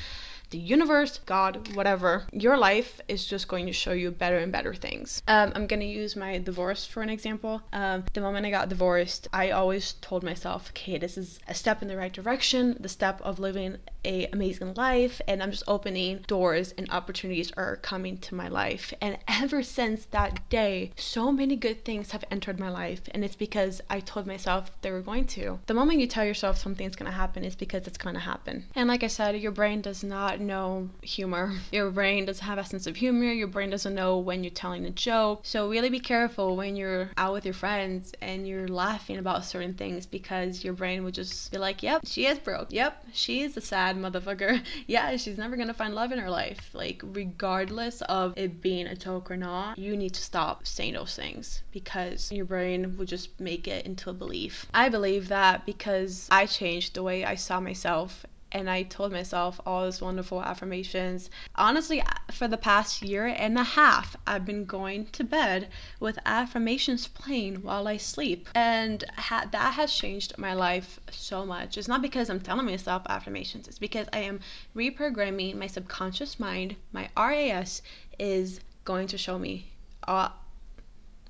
the 0.51 0.57
universe, 0.57 1.19
God, 1.25 1.75
whatever, 1.75 2.25
your 2.31 2.57
life 2.57 3.01
is 3.07 3.25
just 3.25 3.47
going 3.47 3.65
to 3.65 3.73
show 3.73 3.93
you 3.93 4.11
better 4.11 4.37
and 4.37 4.51
better 4.51 4.73
things. 4.73 5.21
Um, 5.27 5.51
I'm 5.55 5.67
gonna 5.67 5.85
use 5.85 6.15
my 6.15 6.37
divorce 6.37 6.85
for 6.85 7.01
an 7.01 7.09
example. 7.09 7.61
Um, 7.73 8.03
the 8.13 8.21
moment 8.21 8.45
I 8.45 8.51
got 8.51 8.69
divorced, 8.69 9.27
I 9.33 9.51
always 9.51 9.93
told 10.01 10.23
myself, 10.23 10.69
okay, 10.69 10.97
this 10.97 11.17
is 11.17 11.39
a 11.47 11.53
step 11.53 11.81
in 11.81 11.87
the 11.87 11.97
right 11.97 12.13
direction, 12.13 12.77
the 12.79 12.89
step 12.89 13.19
of 13.21 13.39
living 13.39 13.77
a 14.05 14.27
amazing 14.31 14.73
life 14.75 15.19
and 15.27 15.41
I'm 15.41 15.51
just 15.51 15.63
opening 15.67 16.23
doors 16.27 16.73
and 16.77 16.89
opportunities 16.91 17.51
are 17.57 17.77
coming 17.77 18.17
to 18.19 18.35
my 18.35 18.47
life. 18.47 18.93
And 19.01 19.17
ever 19.27 19.63
since 19.63 20.05
that 20.07 20.47
day, 20.49 20.91
so 20.95 21.31
many 21.31 21.55
good 21.55 21.83
things 21.83 22.11
have 22.11 22.23
entered 22.31 22.59
my 22.59 22.69
life 22.69 23.01
and 23.11 23.25
it's 23.25 23.35
because 23.35 23.81
I 23.89 23.99
told 23.99 24.27
myself 24.27 24.71
they 24.81 24.91
were 24.91 25.01
going 25.01 25.25
to. 25.27 25.59
The 25.65 25.73
moment 25.73 25.99
you 25.99 26.07
tell 26.07 26.25
yourself 26.25 26.57
something's 26.57 26.95
going 26.95 27.11
to 27.11 27.17
happen 27.17 27.43
is 27.43 27.55
because 27.55 27.87
it's 27.87 27.97
going 27.97 28.15
to 28.15 28.21
happen. 28.21 28.65
And 28.75 28.87
like 28.87 29.03
I 29.03 29.07
said, 29.07 29.39
your 29.39 29.51
brain 29.51 29.81
does 29.81 30.03
not 30.03 30.39
know 30.39 30.89
humor. 31.01 31.53
Your 31.71 31.89
brain 31.91 32.25
doesn't 32.25 32.45
have 32.45 32.57
a 32.57 32.63
sense 32.63 32.87
of 32.87 32.95
humor. 32.95 33.31
Your 33.31 33.47
brain 33.47 33.69
doesn't 33.69 33.95
know 33.95 34.17
when 34.17 34.43
you're 34.43 34.51
telling 34.51 34.85
a 34.85 34.91
joke. 34.91 35.41
So 35.43 35.69
really 35.69 35.89
be 35.89 35.99
careful 35.99 36.55
when 36.55 36.75
you're 36.75 37.09
out 37.17 37.33
with 37.33 37.43
your 37.43 37.53
friends 37.53 38.13
and 38.21 38.47
you're 38.47 38.67
laughing 38.67 39.17
about 39.17 39.45
certain 39.45 39.73
things 39.73 40.05
because 40.05 40.63
your 40.63 40.73
brain 40.73 41.03
will 41.03 41.11
just 41.11 41.51
be 41.51 41.57
like, 41.57 41.83
"Yep, 41.83 42.03
she 42.05 42.25
is 42.27 42.39
broke. 42.39 42.71
Yep, 42.71 43.07
she 43.13 43.41
is 43.41 43.57
a 43.57 43.61
sad 43.61 43.94
motherfucker. 43.97 44.63
Yeah, 44.87 45.15
she's 45.17 45.37
never 45.37 45.55
gonna 45.57 45.73
find 45.73 45.95
love 45.95 46.11
in 46.11 46.19
her 46.19 46.29
life. 46.29 46.69
Like, 46.73 47.01
regardless 47.03 48.01
of 48.03 48.33
it 48.37 48.61
being 48.61 48.87
a 48.87 48.95
joke 48.95 49.31
or 49.31 49.37
not, 49.37 49.77
you 49.77 49.95
need 49.97 50.13
to 50.13 50.21
stop 50.21 50.67
saying 50.67 50.93
those 50.93 51.15
things 51.15 51.63
because 51.71 52.31
your 52.31 52.45
brain 52.45 52.97
will 52.97 53.05
just 53.05 53.39
make 53.39 53.67
it 53.67 53.85
into 53.85 54.09
a 54.09 54.13
belief. 54.13 54.65
I 54.73 54.89
believe 54.89 55.27
that 55.29 55.65
because 55.65 56.27
I 56.31 56.45
changed 56.45 56.93
the 56.93 57.03
way 57.03 57.25
I 57.25 57.35
saw 57.35 57.59
myself 57.59 58.25
and 58.55 58.69
I 58.69 58.83
told 58.83 59.11
myself 59.11 59.59
all 59.65 59.83
these 59.83 59.99
wonderful 59.99 60.41
affirmations. 60.41 61.29
Honestly, 61.55 62.01
for 62.31 62.47
the 62.47 62.57
past 62.57 63.01
year 63.01 63.25
and 63.25 63.57
a 63.57 63.65
half, 63.65 64.15
I've 64.25 64.45
been 64.45 64.63
going 64.63 65.07
to 65.07 65.25
bed 65.25 65.67
with 65.99 66.17
affirmations 66.25 67.05
playing 67.05 67.55
while 67.63 67.85
I 67.85 67.97
sleep. 67.97 68.47
And 68.55 69.03
ha- 69.17 69.49
that 69.51 69.73
has 69.73 69.93
changed 69.93 70.37
my 70.37 70.53
life 70.53 71.01
so 71.11 71.45
much. 71.45 71.77
It's 71.77 71.89
not 71.89 72.01
because 72.01 72.29
I'm 72.29 72.39
telling 72.39 72.65
myself 72.65 73.03
affirmations, 73.09 73.67
it's 73.67 73.77
because 73.77 74.07
I 74.13 74.19
am 74.19 74.39
reprogramming 74.73 75.55
my 75.55 75.67
subconscious 75.67 76.39
mind. 76.39 76.77
My 76.93 77.09
RAS 77.17 77.81
is 78.17 78.61
going 78.85 79.07
to 79.07 79.17
show 79.17 79.37
me. 79.37 79.73
Uh, 80.07 80.29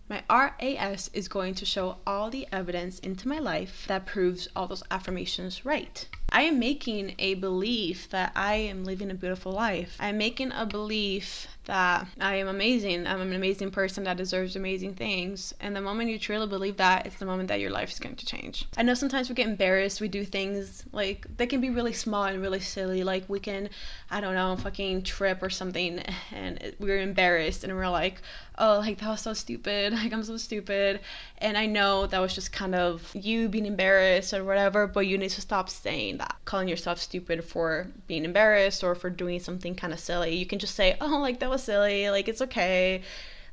my 0.08 0.22
RAS 0.30 1.10
is 1.16 1.28
going 1.28 1.56
to 1.56 1.66
show 1.66 1.98
all 2.06 2.30
the 2.30 2.48
evidence 2.52 3.00
into 3.00 3.28
my 3.28 3.40
life 3.40 3.86
that 3.88 4.06
proves 4.06 4.48
all 4.56 4.68
those 4.68 4.84
affirmations 4.92 5.66
right. 5.66 6.08
I 6.36 6.42
am 6.42 6.60
making 6.60 7.16
a 7.18 7.36
belief 7.36 8.10
that 8.10 8.34
I 8.36 8.56
am 8.56 8.84
living 8.84 9.10
a 9.10 9.14
beautiful 9.14 9.54
life. 9.54 9.96
I'm 10.02 10.18
making 10.18 10.52
a 10.52 10.66
belief 10.66 11.48
that 11.64 12.08
I 12.20 12.36
am 12.36 12.48
amazing. 12.48 13.08
I'm 13.08 13.22
an 13.22 13.34
amazing 13.34 13.72
person 13.72 14.04
that 14.04 14.18
deserves 14.18 14.56
amazing 14.56 14.96
things. 14.96 15.54
And 15.60 15.74
the 15.74 15.82
moment 15.82 16.10
you 16.10 16.20
truly 16.20 16.46
believe 16.48 16.78
that, 16.78 17.06
it's 17.06 17.18
the 17.18 17.26
moment 17.26 17.48
that 17.48 17.60
your 17.60 17.72
life 17.72 17.90
is 17.90 18.00
going 18.00 18.16
to 18.18 18.26
change. 18.26 18.66
I 18.78 18.84
know 18.84 18.94
sometimes 18.94 19.30
we 19.30 19.36
get 19.36 19.48
embarrassed. 19.48 20.02
We 20.02 20.08
do 20.08 20.26
things 20.26 20.84
like 20.92 21.26
they 21.38 21.48
can 21.48 21.62
be 21.62 21.70
really 21.70 21.94
small 21.94 22.26
and 22.26 22.42
really 22.42 22.60
silly. 22.60 23.04
Like 23.04 23.24
we 23.30 23.40
can, 23.40 23.70
I 24.12 24.22
don't 24.22 24.36
know, 24.36 24.56
fucking 24.58 25.04
trip 25.04 25.42
or 25.42 25.50
something, 25.50 26.00
and 26.32 26.76
we're 26.80 27.00
embarrassed 27.00 27.64
and 27.64 27.74
we're 27.74 27.90
like, 27.90 28.22
oh, 28.58 28.80
like 28.80 29.00
that 29.00 29.10
was 29.10 29.22
so 29.22 29.34
stupid. 29.34 29.94
Like 30.06 30.14
I'm 30.14 30.24
so 30.24 30.38
stupid. 30.38 31.00
And 31.40 31.58
I 31.58 31.66
know 31.66 32.06
that 32.08 32.20
was 32.20 32.36
just 32.36 32.52
kind 32.52 32.76
of 32.76 33.10
you 33.16 33.48
being 33.50 33.66
embarrassed 33.66 34.34
or 34.34 34.44
whatever, 34.44 34.88
but 34.88 35.08
you 35.08 35.18
need 35.18 35.30
to 35.30 35.42
stop 35.42 35.70
saying 35.70 36.18
that, 36.26 36.38
calling 36.46 36.68
yourself 36.68 37.00
stupid 37.00 37.44
for 37.44 37.88
being 38.08 38.26
embarrassed 38.26 38.84
or 38.84 38.96
for 38.96 39.10
doing 39.10 39.40
something 39.40 39.76
kind 39.76 39.94
of 39.94 40.00
silly. 40.00 40.36
You 40.36 40.46
can 40.46 40.60
just 40.60 40.76
say, 40.76 40.98
oh, 41.00 41.20
like 41.20 41.40
that 41.40 41.50
was 41.50 41.64
silly. 41.64 42.10
Like 42.10 42.28
it's 42.28 42.42
okay. 42.42 43.02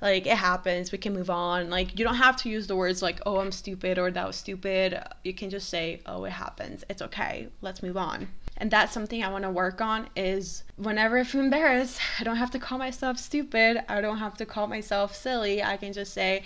Like 0.00 0.26
it 0.26 0.36
happens. 0.36 0.90
We 0.90 0.98
can 0.98 1.12
move 1.14 1.30
on. 1.30 1.70
Like 1.70 1.98
you 1.98 2.04
don't 2.04 2.16
have 2.16 2.36
to 2.38 2.48
use 2.48 2.66
the 2.66 2.74
words 2.74 3.02
like 3.02 3.20
oh 3.24 3.38
i'm 3.38 3.52
stupid 3.52 3.98
or 3.98 4.10
that 4.10 4.26
was 4.26 4.36
stupid. 4.36 5.00
You 5.22 5.32
can 5.32 5.48
just 5.48 5.68
say 5.68 6.00
oh 6.06 6.24
it 6.24 6.32
happens. 6.32 6.82
It's 6.90 7.02
okay. 7.02 7.48
Let's 7.60 7.82
move 7.82 7.96
on. 7.96 8.28
And 8.56 8.70
that's 8.70 8.92
something 8.92 9.22
i 9.22 9.28
want 9.28 9.44
to 9.44 9.50
work 9.50 9.80
on 9.80 10.08
is 10.14 10.64
whenever 10.76 11.18
i 11.18 11.24
feel 11.24 11.40
embarrassed 11.40 11.98
i 12.20 12.22
don't 12.24 12.36
have 12.36 12.50
to 12.50 12.58
call 12.58 12.78
myself 12.78 13.18
stupid. 13.18 13.82
I 13.88 14.00
don't 14.00 14.18
have 14.18 14.36
to 14.38 14.46
call 14.46 14.66
myself 14.66 15.14
silly. 15.14 15.62
I 15.62 15.76
can 15.76 15.92
just 15.92 16.12
say 16.12 16.42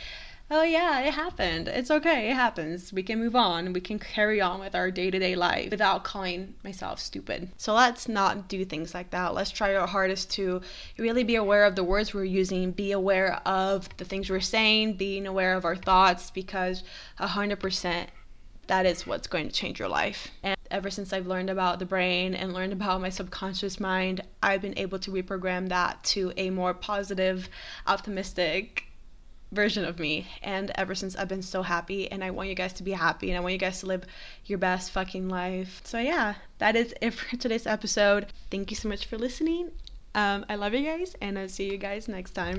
oh 0.51 0.63
yeah, 0.63 1.01
it 1.01 1.15
happened. 1.15 1.69
It's 1.69 1.91
okay. 1.91 2.31
It 2.31 2.35
happens. 2.35 2.93
We 2.93 3.03
can 3.03 3.19
move 3.19 3.35
on. 3.35 3.73
We 3.73 3.81
can 3.81 3.99
carry 3.99 4.41
on 4.41 4.61
with 4.61 4.75
our 4.75 4.91
day 4.91 5.11
to 5.11 5.19
day 5.19 5.35
life 5.35 5.71
without 5.71 6.05
calling 6.05 6.55
myself 6.63 7.01
stupid. 7.01 7.51
So 7.57 7.75
let's 7.75 8.09
not 8.09 8.49
do 8.49 8.65
things 8.65 8.95
like 8.95 9.11
that. 9.11 9.35
Let's 9.35 9.51
try 9.51 9.75
our 9.75 9.87
hardest 9.87 10.31
to 10.33 10.61
really 10.99 11.25
be 11.25 11.37
aware 11.37 11.65
of 11.65 11.75
the 11.75 11.85
words 11.85 12.15
we're 12.15 12.25
using, 12.25 12.71
be 12.71 12.93
aware 12.93 13.41
of 13.47 13.89
the 13.97 14.05
things 14.05 14.31
we're 14.31 14.41
saying, 14.41 14.95
being 14.95 15.27
aware 15.27 15.55
of 15.55 15.65
our 15.65 15.77
thoughts, 15.77 16.31
because 16.31 16.85
100% 17.21 18.07
that 18.69 18.87
is 18.87 19.07
what's 19.07 19.29
going 19.29 19.49
to 19.49 19.55
change 19.55 19.79
your 19.79 19.89
life. 19.89 20.29
And 20.43 20.57
ever 20.71 20.91
since 20.91 21.13
I've 21.13 21.27
learned 21.27 21.51
about 21.51 21.79
the 21.79 21.87
brain 21.87 22.35
and 22.35 22.53
learned 22.53 22.73
about 22.73 23.01
my 23.01 23.11
subconscious 23.11 23.79
mind, 23.79 24.23
I've 24.43 24.63
been 24.63 24.77
able 24.77 24.99
to 25.01 25.11
reprogram 25.11 25.69
that 25.69 26.03
to 26.05 26.33
a 26.37 26.51
more 26.51 26.75
positive, 26.75 27.49
optimistic, 27.87 28.86
version 29.57 29.85
of 29.85 29.99
me. 29.99 30.29
And 30.43 30.71
ever 30.77 30.95
since 30.95 31.17
I've 31.17 31.27
been 31.29 31.43
so 31.43 31.63
happy, 31.63 32.11
and 32.11 32.23
I 32.23 32.31
want 32.31 32.49
you 32.49 32.55
guys 32.55 32.75
to 32.75 32.85
be 32.85 32.93
happy, 32.93 33.31
and 33.31 33.37
I 33.37 33.41
want 33.41 33.55
you 33.55 33.59
guys 33.59 33.81
to 33.81 33.87
live 33.87 34.05
your 34.45 34.59
best 34.59 34.93
fucking 34.93 35.29
life. 35.29 35.81
So, 35.85 35.99
yeah, 35.99 36.35
that 36.59 36.77
is 36.77 36.95
it 37.01 37.11
for 37.11 37.37
today's 37.45 37.67
episode. 37.67 38.27
Thank 38.53 38.71
you 38.71 38.77
so 38.77 38.89
much 38.89 39.07
for 39.07 39.19
listening. 39.19 39.73
Um, 40.15 40.47
I 40.49 40.55
love 40.55 40.73
you 40.73 40.85
guys, 40.85 41.17
and 41.21 41.37
I'll 41.37 41.49
see 41.49 41.69
you 41.69 41.79
guys 41.79 42.07
next 42.07 42.31
time. 42.31 42.55